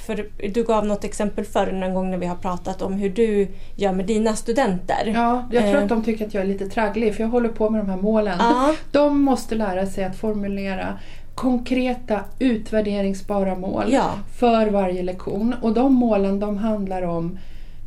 för 0.00 0.26
du 0.54 0.64
gav 0.64 0.86
något 0.86 1.04
exempel 1.04 1.44
förr 1.44 1.72
någon 1.72 1.94
gång 1.94 2.10
när 2.10 2.18
vi 2.18 2.26
har 2.26 2.36
pratat 2.36 2.82
om 2.82 2.92
hur 2.92 3.10
du 3.10 3.48
gör 3.76 3.92
med 3.92 4.06
dina 4.06 4.36
studenter. 4.36 5.12
Ja, 5.14 5.48
jag 5.52 5.62
tror 5.62 5.76
Eh. 5.76 5.82
att 5.82 5.88
de 5.88 6.02
tycker 6.04 6.26
att 6.26 6.34
jag 6.34 6.42
är 6.42 6.46
lite 6.48 6.66
tragglig 6.68 7.14
för 7.14 7.22
jag 7.22 7.28
håller 7.30 7.48
på 7.48 7.70
med 7.70 7.80
de 7.80 7.90
här 7.90 7.96
målen. 7.96 8.36
Ja. 8.38 8.74
De 8.92 9.20
måste 9.22 9.54
lära 9.54 9.86
sig 9.86 10.04
att 10.04 10.16
formulera 10.16 10.98
konkreta 11.34 12.20
utvärderingsbara 12.38 13.54
mål 13.54 13.84
Ja. 13.88 14.10
för 14.38 14.66
varje 14.70 15.02
lektion. 15.02 15.54
Och 15.62 15.72
de 15.74 15.94
målen 15.94 16.40
de 16.40 16.58
handlar 16.58 17.02
om 17.02 17.38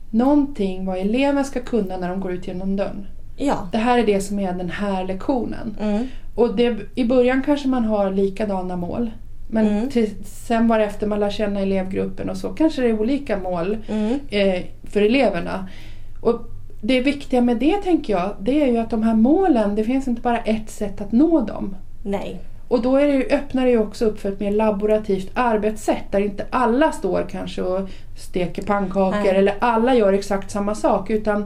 någonting 0.10 0.86
vad 0.86 0.97
eleven 0.97 1.45
ska 1.45 1.60
kunna 1.60 1.97
när 1.97 2.10
de 2.10 2.19
går 2.19 2.32
ut 2.34 2.47
genom 2.47 2.76
dörren. 2.76 3.08
Ja. 3.38 3.67
Det 3.71 3.78
här 3.78 3.97
är 3.99 4.06
det 4.06 4.21
som 4.21 4.39
är 4.39 4.54
den 4.54 4.69
här 4.69 5.04
lektionen. 5.06 5.78
Mm. 5.82 6.08
Och 6.36 6.56
det, 6.56 6.78
I 6.95 7.06
början 7.06 7.43
kanske 7.45 7.67
man 7.67 7.86
har 7.86 8.12
likadana 8.12 8.76
mål. 8.76 9.12
Men 9.47 9.67
Mm. 9.67 9.89
till, 9.89 10.10
sen 10.25 10.67
varefter 10.67 11.08
man 11.08 11.19
lär 11.19 11.29
känna 11.29 11.60
elevgruppen 11.60 12.29
och 12.29 12.38
så 12.38 12.49
kanske 12.49 12.82
det 12.82 12.88
är 12.89 12.99
olika 12.99 13.38
mål 13.38 13.77
Mm. 13.89 14.19
eh, 14.29 14.62
för 14.84 15.01
eleverna. 15.01 15.67
Och 16.21 16.41
det 16.82 17.01
viktiga 17.01 17.41
med 17.41 17.58
det 17.58 17.77
tänker 17.84 18.13
jag, 18.13 18.36
det 18.39 18.62
är 18.63 18.67
ju 18.67 18.77
att 18.77 18.89
de 18.89 19.03
här 19.03 19.15
målen, 19.15 19.75
det 19.75 19.84
finns 19.84 20.08
inte 20.08 20.21
bara 20.21 20.39
ett 20.39 20.69
sätt 20.69 21.01
att 21.01 21.12
nå 21.12 21.41
dem. 21.41 21.75
Nej. 22.03 22.39
Och 22.67 22.82
då 22.82 22.95
är 22.97 23.08
det 23.08 23.13
ju, 23.13 23.23
öppnar 23.32 23.65
det 23.65 23.71
ju 23.71 23.79
också 23.79 24.06
upp 24.06 24.19
för 24.19 24.32
ett 24.32 24.39
mer 24.39 24.51
laborativt 24.51 25.32
arbetssätt 25.34 26.03
där 26.12 26.19
inte 26.19 26.45
alla 26.49 26.91
står 26.91 27.25
kanske 27.32 27.62
och 27.62 27.89
steker 28.17 28.62
pannkakor 28.62 29.19
Nej. 29.23 29.29
eller 29.36 29.53
alla 29.60 29.95
gör 29.95 30.13
exakt 30.13 30.51
samma 30.51 30.75
sak 30.75 31.10
utan 31.10 31.45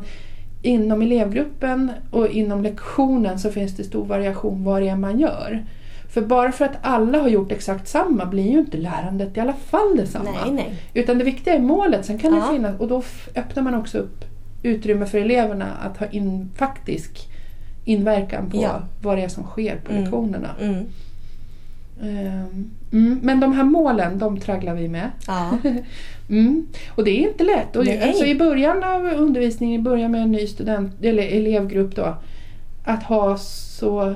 inom 0.61 1.01
elevgruppen 1.01 1.91
och 2.11 2.27
inom 2.27 2.63
lektionen 2.63 3.39
så 3.39 3.51
finns 3.51 3.75
det 3.77 3.83
stor 3.83 4.05
variation 4.05 4.63
vad 4.63 4.81
det 4.81 4.87
är 4.89 4.95
man 4.95 5.19
gör. 5.19 5.65
För 6.09 6.21
bara 6.21 6.51
för 6.51 6.65
att 6.65 6.77
alla 6.81 7.17
har 7.21 7.27
gjort 7.27 7.51
exakt 7.51 7.87
samma 7.87 8.25
blir 8.25 8.51
ju 8.51 8.59
inte 8.59 8.77
lärandet 8.77 9.37
i 9.37 9.39
alla 9.39 9.53
fall 9.53 9.97
detsamma. 9.97 10.29
Nej, 10.45 10.51
nej. 10.51 10.75
Utan 10.93 11.17
det 11.17 11.23
viktiga 11.23 11.53
är 11.53 11.59
målet, 11.59 12.05
sen 12.05 12.17
kan 12.19 12.33
Ja. 12.35 12.39
det 12.47 12.53
finnas 12.53 12.79
och 12.79 12.87
då 12.87 13.03
öppnar 13.35 13.63
man 13.63 13.73
också 13.75 13.97
upp 13.97 14.25
utrymme 14.63 15.05
för 15.05 15.17
eleverna 15.17 15.65
att 15.81 15.97
ha 15.97 16.07
in 16.07 16.49
faktisk 16.55 17.27
inverkan 17.85 18.49
på 18.49 18.57
Ja. 18.57 18.81
vad 19.01 19.17
det 19.17 19.23
är 19.23 19.27
som 19.27 19.43
sker 19.43 19.75
på 19.75 19.91
Mm. 19.91 20.03
lektionerna. 20.03 20.49
Mm. 20.61 20.85
Ehm, 22.01 22.71
Mm, 22.91 23.19
men 23.23 23.39
de 23.39 23.53
här 23.53 23.63
målen, 23.63 24.19
de 24.19 24.39
tragglar 24.39 24.73
vi 24.75 24.87
med. 24.87 25.11
Ja. 25.27 25.57
Mm. 26.29 26.67
Och 26.95 27.03
det 27.03 27.11
är 27.11 27.29
inte 27.29 27.43
lätt. 27.43 27.75
Och 27.75 27.87
alltså 27.87 28.25
I 28.25 28.35
början 28.35 28.83
av 28.83 29.05
undervisningen, 29.05 29.79
i 29.79 29.83
början 29.83 30.11
med 30.11 30.21
en 30.21 30.31
ny 30.31 30.47
student, 30.47 30.91
eller 31.01 31.23
elevgrupp 31.23 31.95
då, 31.95 32.15
att 32.83 33.03
ha 33.03 33.37
så 33.37 34.15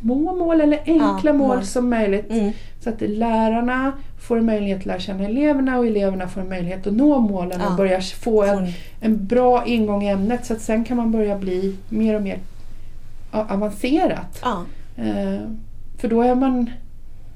små 0.00 0.34
mål 0.34 0.60
eller 0.60 0.78
enkla 0.86 1.30
Ja, 1.30 1.32
mål 1.32 1.56
mål. 1.56 1.64
som 1.64 1.90
möjligt. 1.90 2.30
Mm. 2.30 2.52
Så 2.80 2.90
att 2.90 3.00
lärarna 3.00 3.92
får 4.20 4.38
en 4.38 4.46
möjlighet 4.46 4.78
att 4.78 4.86
lära 4.86 4.98
känna 4.98 5.24
eleverna 5.24 5.78
och 5.78 5.86
eleverna 5.86 6.28
får 6.28 6.40
en 6.40 6.48
möjlighet 6.48 6.86
att 6.86 6.92
nå 6.92 7.18
målen 7.20 7.60
Ja. 7.60 7.70
och 7.70 7.76
börja 7.76 8.00
få 8.00 8.42
en, 8.42 8.56
Från- 8.56 8.66
en 9.00 9.26
bra 9.26 9.64
ingång 9.66 10.02
i 10.04 10.08
ämnet. 10.08 10.46
Så 10.46 10.52
att 10.52 10.60
sen 10.60 10.84
kan 10.84 10.96
man 10.96 11.12
börja 11.12 11.38
bli 11.38 11.76
mer 11.88 12.14
och 12.16 12.22
mer 12.22 12.38
avancerat. 13.30 14.40
Ja. 14.42 14.62
Eh, 14.96 15.40
för 15.98 16.08
då 16.08 16.22
är 16.22 16.34
man, 16.34 16.70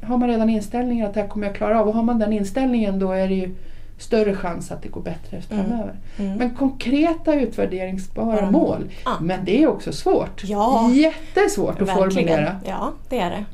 har 0.02 0.16
man 0.18 0.28
redan 0.28 0.50
inställningen 0.50 1.06
att 1.06 1.14
det 1.14 1.20
här 1.20 1.28
kommer 1.28 1.46
jag 1.46 1.56
klara 1.56 1.80
av. 1.80 1.88
Och 1.88 1.94
har 1.94 2.02
man 2.02 2.18
den 2.18 2.32
inställningen 2.32 2.98
då 2.98 3.12
är 3.12 3.28
det 3.28 3.34
ju 3.34 3.54
större 4.02 4.36
chans 4.36 4.70
att 4.72 4.82
det 4.82 4.88
går 4.88 5.00
bättre 5.02 5.42
framöver. 5.42 5.96
Mm. 6.18 6.36
Men 6.38 6.54
konkreta 6.54 7.34
utvärderingsbara 7.34 8.26
Bara 8.40 8.50
mål, 8.50 8.78
mål. 8.78 8.90
Ja. 9.04 9.16
men 9.20 9.44
det 9.44 9.62
är 9.62 9.66
också 9.66 9.92
svårt. 9.92 10.44
Ja. 10.44 10.90
Jättesvårt 10.92 11.80
att 11.82 11.88
Verkligen. 11.88 12.10
formulera. 12.12 12.56
Ja, 12.66 12.92
det 13.08 13.18
är 13.18 13.30
det. 13.30 13.44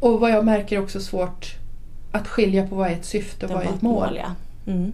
Och 0.00 0.20
vad 0.20 0.30
jag 0.30 0.44
märker 0.44 0.76
är 0.76 0.82
också 0.82 1.00
svårt 1.00 1.54
att 2.12 2.28
skilja 2.28 2.66
på 2.66 2.74
vad 2.74 2.88
är 2.88 2.92
ett 2.92 3.04
syfte 3.04 3.46
och 3.46 3.50
Det 3.50 3.54
vad 3.54 3.64
är 3.64 3.68
ett 3.68 3.82
mål. 3.82 4.18
ja. 4.22 4.34
Mm. 4.72 4.92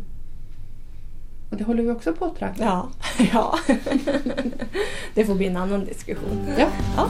Och 1.50 1.56
det 1.56 1.64
håller 1.64 1.82
vi 1.82 1.90
också 1.90 2.12
på 2.12 2.24
att 2.24 2.36
traggla. 2.38 2.64
Ja. 2.64 2.88
ja. 3.32 3.58
det 5.14 5.24
får 5.24 5.34
bli 5.34 5.46
en 5.46 5.56
annan 5.56 5.84
diskussion. 5.84 6.46
Ja. 6.58 6.66
Ja. 6.96 7.08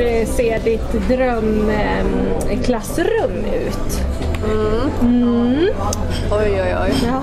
Hur 0.00 0.06
eh, 0.06 0.26
ser 0.26 0.60
ditt 0.64 0.92
drömklassrum 1.08 3.44
ut? 3.44 4.02
Oj, 6.30 6.62
oj, 6.62 6.74
oj. 6.80 6.92
Ja. 7.04 7.22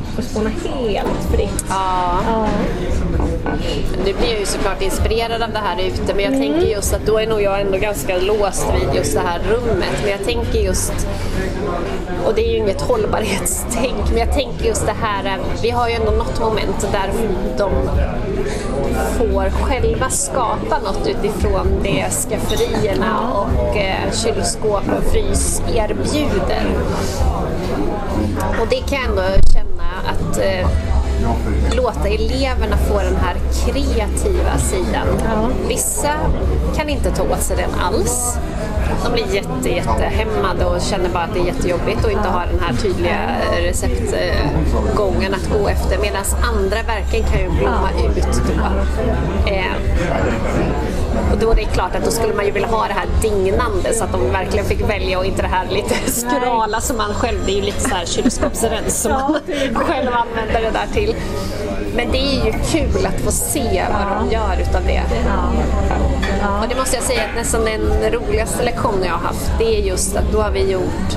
du 0.16 0.22
får 0.22 0.30
spåna 0.30 0.50
helt 0.50 1.24
fritt. 1.30 1.64
Ja. 1.68 2.18
Ja. 2.26 2.46
Nu 4.04 4.12
blir 4.12 4.30
jag 4.30 4.40
ju 4.40 4.46
såklart 4.46 4.82
inspirerad 4.82 5.42
av 5.42 5.52
det 5.52 5.58
här 5.58 5.80
ute 5.86 6.14
men 6.14 6.24
jag 6.24 6.32
tänker 6.32 6.66
just 6.66 6.94
att 6.94 7.06
då 7.06 7.18
är 7.18 7.26
nog 7.26 7.42
jag 7.42 7.60
ändå 7.60 7.78
ganska 7.78 8.16
låst 8.18 8.66
vid 8.74 8.94
just 8.94 9.14
det 9.14 9.20
här 9.20 9.40
rummet. 9.48 10.00
Men 10.02 10.10
jag 10.10 10.24
tänker 10.24 10.58
just, 10.58 11.06
och 12.26 12.34
det 12.34 12.46
är 12.46 12.50
ju 12.50 12.56
inget 12.56 12.80
hållbarhetstänk, 12.80 14.10
men 14.10 14.18
jag 14.18 14.32
tänker 14.32 14.64
just 14.64 14.86
det 14.86 14.96
här, 15.02 15.38
vi 15.62 15.70
har 15.70 15.88
ju 15.88 15.94
ändå 15.94 16.10
något 16.10 16.40
moment 16.40 16.88
där 16.92 17.10
de 17.58 17.70
får 19.18 19.50
själva 19.50 20.10
skapa 20.10 20.78
något 20.84 21.06
utifrån 21.06 21.66
det 21.82 22.10
skafferierna 22.10 23.32
och 23.32 23.76
eh, 23.76 24.12
kylskåp 24.12 24.82
och 24.98 25.12
frys 25.12 25.62
erbjuder. 25.74 26.66
Och 28.60 28.66
det 28.70 28.76
kan 28.76 28.98
jag 28.98 29.08
ändå 29.08 29.45
att 30.36 30.42
eh, 30.42 31.76
låta 31.76 32.08
eleverna 32.08 32.76
få 32.76 32.98
den 32.98 33.16
här 33.16 33.36
kreativa 33.64 34.58
sidan. 34.58 35.06
Vissa 35.68 36.12
kan 36.76 36.88
inte 36.88 37.10
ta 37.10 37.22
åt 37.22 37.42
sig 37.42 37.56
den 37.56 37.80
alls. 37.80 38.38
De 39.04 39.12
blir 39.12 39.34
jätte, 39.34 39.68
jättehämmade 39.68 40.64
och 40.64 40.80
känner 40.80 41.08
bara 41.08 41.22
att 41.22 41.34
det 41.34 41.40
är 41.40 41.44
jättejobbigt 41.44 42.04
och 42.04 42.10
inte 42.10 42.28
har 42.28 42.46
den 42.46 42.60
här 42.60 42.74
tydliga 42.74 43.18
receptgången 43.60 45.34
att 45.34 45.50
gå 45.60 45.68
efter. 45.68 45.98
Medan 45.98 46.24
andra 46.42 46.82
verkligen 46.82 47.26
kan 47.26 47.40
ju 47.40 47.50
blomma 47.50 47.90
ut 48.06 48.42
då. 48.46 48.64
Eh, 49.50 49.72
och 51.32 51.38
då 51.38 51.50
är 51.50 51.54
det 51.54 51.64
klart 51.64 51.94
att 51.96 52.04
då 52.04 52.10
skulle 52.10 52.34
man 52.34 52.44
ju 52.46 52.50
vilja 52.50 52.68
ha 52.68 52.86
det 52.86 52.94
här 52.94 53.06
dignande 53.22 53.94
så 53.94 54.04
att 54.04 54.12
de 54.12 54.30
verkligen 54.30 54.66
fick 54.66 54.90
välja 54.90 55.18
och 55.18 55.26
inte 55.26 55.42
det 55.42 55.48
här 55.48 55.66
lite 55.70 55.94
skrala 56.10 56.80
som 56.80 56.96
man 56.96 57.14
själv, 57.14 57.38
det 57.46 57.52
är 57.52 57.56
ju 57.56 57.62
lite 57.62 57.80
så 57.80 57.94
här 57.94 58.06
kylskåpsrens 58.06 59.02
som 59.02 59.12
man 59.12 59.34
själv 59.74 60.10
använder 60.12 60.62
det 60.62 60.70
där 60.70 60.86
till. 60.92 61.14
Men 61.96 62.12
det 62.12 62.18
är 62.18 62.46
ju 62.46 62.52
kul 62.52 63.06
att 63.06 63.20
få 63.20 63.30
se 63.30 63.84
vad 63.92 64.18
de 64.18 64.32
gör 64.34 64.56
utav 64.62 64.82
det. 64.86 65.02
Och 66.62 66.68
det 66.68 66.74
måste 66.74 66.96
jag 66.96 67.04
säga 67.04 67.20
att 67.24 67.36
nästan 67.36 67.64
den 67.64 68.12
roligaste 68.12 68.64
lektionen 68.64 69.04
jag 69.04 69.12
har 69.12 69.26
haft 69.26 69.50
det 69.58 69.78
är 69.78 69.80
just 69.80 70.16
att 70.16 70.32
då 70.32 70.42
har 70.42 70.50
vi 70.50 70.70
gjort 70.70 71.16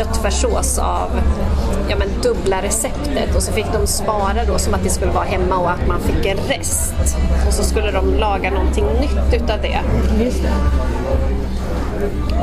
köttfärssås 0.00 0.78
av 0.78 1.10
ja, 1.88 1.96
men 1.96 2.08
dubbla 2.22 2.62
receptet 2.62 3.36
och 3.36 3.42
så 3.42 3.52
fick 3.52 3.66
de 3.72 3.86
spara 3.86 4.44
då 4.46 4.58
som 4.58 4.74
att 4.74 4.82
det 4.82 4.90
skulle 4.90 5.12
vara 5.12 5.24
hemma 5.24 5.58
och 5.58 5.70
att 5.70 5.86
man 5.88 6.00
fick 6.00 6.26
en 6.26 6.36
rest. 6.36 7.16
Och 7.46 7.52
så 7.52 7.62
skulle 7.62 7.90
de 7.90 8.14
laga 8.14 8.50
någonting 8.50 8.84
nytt 8.84 9.42
utav 9.42 9.62
det. 9.62 9.80
Just 10.24 10.42
det. 10.42 10.50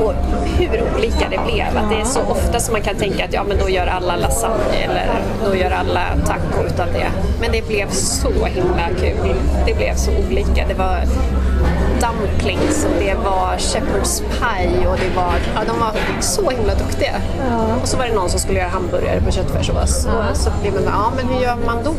Och 0.04 0.14
hur 0.58 0.82
olika 0.96 1.28
det 1.30 1.40
blev. 1.52 1.76
Att 1.76 1.90
det 1.90 2.00
är 2.00 2.04
så 2.04 2.20
ofta 2.20 2.60
som 2.60 2.72
man 2.72 2.82
kan 2.82 2.96
tänka 2.96 3.24
att 3.24 3.32
ja 3.32 3.44
men 3.44 3.58
då 3.58 3.68
gör 3.68 3.86
alla 3.86 4.16
lasagne 4.16 4.76
eller 4.84 5.10
då 5.44 5.56
gör 5.56 5.70
alla 5.70 6.04
taco 6.26 6.66
utav 6.66 6.86
det. 6.92 7.10
Men 7.40 7.52
det 7.52 7.68
blev 7.68 7.90
så 7.90 8.44
himla 8.44 8.88
kul. 9.00 9.34
Det 9.66 9.74
blev 9.74 9.94
så 9.94 10.10
olika. 10.28 10.66
Det 10.68 10.74
var 10.74 11.02
dumplings 12.00 12.84
och 12.84 12.90
det 12.98 13.14
var 13.14 13.56
shepherd's 13.58 14.22
pie 14.40 14.86
och 14.88 14.96
det 14.96 15.16
var, 15.16 15.34
ja 15.54 15.60
de 15.66 15.80
var 15.80 15.92
så 16.20 16.50
himla 16.50 16.74
duktiga. 16.74 17.14
Och 17.82 17.88
så 17.88 17.96
var 17.96 18.04
det 18.06 18.14
någon 18.14 18.30
som 18.30 18.40
skulle 18.40 18.58
göra 18.58 18.68
hamburgare 18.68 19.20
på 19.20 19.30
köttfärssås. 19.30 20.06
Och 20.06 20.36
så 20.36 20.50
blev 20.62 20.74
man 20.74 20.82
ja 20.86 21.12
men 21.16 21.28
hur 21.28 21.40
gör 21.42 21.56
man 21.66 21.78
då? 21.84 21.94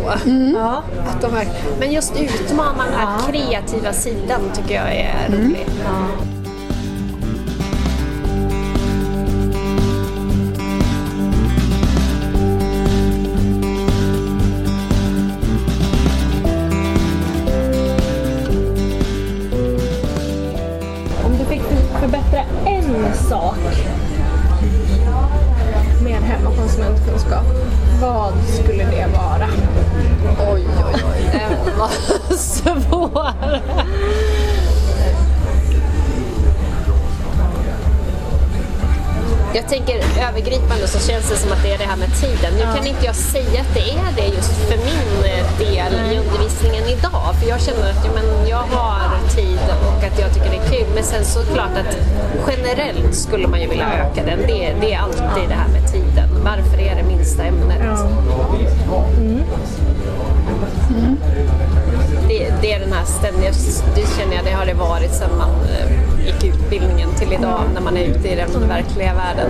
Ja. 0.60 0.84
Att 1.10 1.22
de 1.22 1.32
verk- 1.32 1.64
men 1.80 1.92
just 1.92 2.14
utmana 2.22 2.84
den 2.86 2.94
här 2.94 3.32
kreativa 3.32 3.94
sidan 3.94 4.42
tycker 4.54 4.76
jag 4.76 4.96
är 4.96 5.28
rolig. 5.30 5.68
Om 5.86 6.39
övergripande 41.30 41.30
så 41.30 41.36
känns 41.36 41.42
det 41.42 41.48
som 41.48 41.52
att 41.52 41.64
det 41.64 41.72
är 41.74 41.78
det 41.78 41.84
här 41.84 41.98
med 41.98 42.14
tiden. 42.16 42.54
Nu 42.54 42.64
kan 42.78 42.88
inte 42.88 43.06
jag 43.06 43.16
säga 43.16 43.62
att 43.62 43.74
det 43.74 43.92
är 43.92 44.12
det 44.16 44.36
just 44.36 44.54
för 44.70 44.78
min 44.78 45.12
eh, 45.26 45.60
del 45.60 45.94
i 46.14 46.18
undervisningen 46.18 46.84
idag. 46.86 47.36
För 47.40 47.50
jag 47.50 47.62
känner 47.62 47.90
att 47.90 48.06
ja, 48.06 48.12
men 48.14 48.48
jag 48.48 48.64
har 48.76 49.20
tid 49.36 49.60
och 49.88 50.04
att 50.04 50.20
jag 50.20 50.34
tycker 50.34 50.50
det 50.50 50.58
är 50.58 50.70
kul. 50.70 50.88
Men 50.96 51.04
sen 51.04 51.26
så 51.26 51.40
klart 51.54 51.76
att 51.78 51.98
generellt 52.48 53.16
skulle 53.16 53.48
man 53.48 53.62
ju 53.62 53.68
vilja 53.68 53.88
öka 53.94 54.26
den. 54.26 54.40
Det, 54.48 54.76
det 54.82 54.94
är 54.94 55.00
alltid 55.00 55.50
det 55.50 55.56
här 55.56 55.70
med 55.70 55.92
tiden. 55.92 56.30
Varför 56.44 56.78
är 56.80 56.96
det 56.96 57.04
minsta 57.04 57.44
ämnet? 57.44 57.82
det, 62.28 62.54
det 62.62 62.74
är 62.74 62.80
den 62.80 62.94
här 62.94 63.06
ständiga, 63.06 63.52
det 63.96 64.06
känner 64.18 64.36
jag, 64.36 64.46
det 64.46 64.52
har 64.52 64.66
det 64.66 64.74
varit 64.74 65.14
sedan 65.14 65.38
man 65.38 65.50
utbildningen 66.44 67.10
till 67.18 67.34
idag 67.34 67.62
när 67.74 67.82
man 67.82 67.98
är 67.98 68.04
ute 68.06 68.28
i 68.28 68.36
den 68.36 68.68
verkliga 68.68 69.14
världen. 69.14 69.50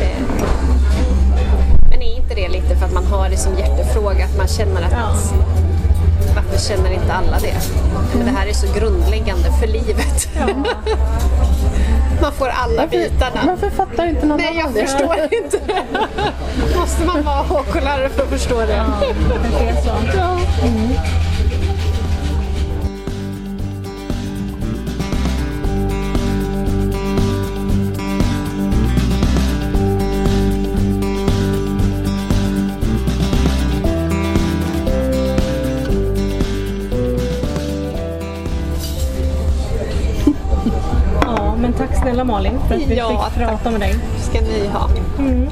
Eh, 0.00 0.22
Men 1.90 2.02
är 2.02 2.16
inte 2.16 2.34
det 2.34 2.48
lite 2.48 2.76
för 2.76 2.86
att 2.86 2.92
man 2.92 3.06
har 3.06 3.28
det 3.28 3.36
som 3.36 3.58
hjärtefråga, 3.58 4.24
att 4.24 4.36
man 4.38 4.48
känner 4.48 4.82
att 4.82 5.32
varför 6.36 6.58
känner 6.58 6.90
inte 6.92 7.12
alla 7.12 7.38
det? 7.38 7.54
Men 8.16 8.24
det 8.26 8.32
här 8.32 8.46
är 8.46 8.52
så 8.52 8.66
grundläggande 8.78 9.50
för 9.60 9.66
livet. 9.66 10.28
man 12.22 12.32
får 12.32 12.48
alla 12.48 12.86
bitarna. 12.86 13.40
Varför 13.46 13.70
fattar 13.70 14.06
inte 14.06 14.26
någon 14.26 14.36
Nej, 14.36 14.60
annan 14.60 14.74
jag 14.74 14.74
det? 14.84 14.86
förstår 14.90 15.16
inte. 15.44 15.58
Måste 16.80 17.04
man 17.06 17.22
vara 17.24 17.42
HK-lärare 17.42 18.08
för 18.08 18.22
att 18.22 18.28
förstå 18.28 18.60
det? 18.60 18.84
Det 19.58 19.68
är 19.68 19.82
så. 19.82 19.88
Ja. 20.16 20.38
Ja, 20.62 20.74
snälla 42.24 42.32
Malin 42.32 42.58
för 42.68 42.74
att 42.74 42.80
vi 42.80 42.96
Ja, 42.96 43.30
fick 43.34 43.44
prata 43.44 43.70
med 43.70 43.80
dig. 43.80 43.94
ska 44.18 44.40
ni 44.40 44.66
ha. 44.68 44.88
Mm, 45.18 45.48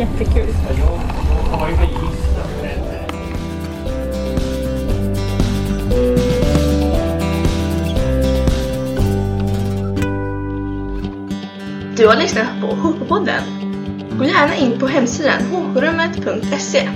jättekul. 0.00 0.54
Du 11.96 12.06
har 12.08 12.16
lyssnat 12.16 12.46
på 12.60 12.66
HK-podden. 12.66 13.42
Gå 14.18 14.24
gärna 14.24 14.54
in 14.54 14.80
på 14.80 14.86
hemsidan 14.86 15.42
hkrummet.se 15.42 16.88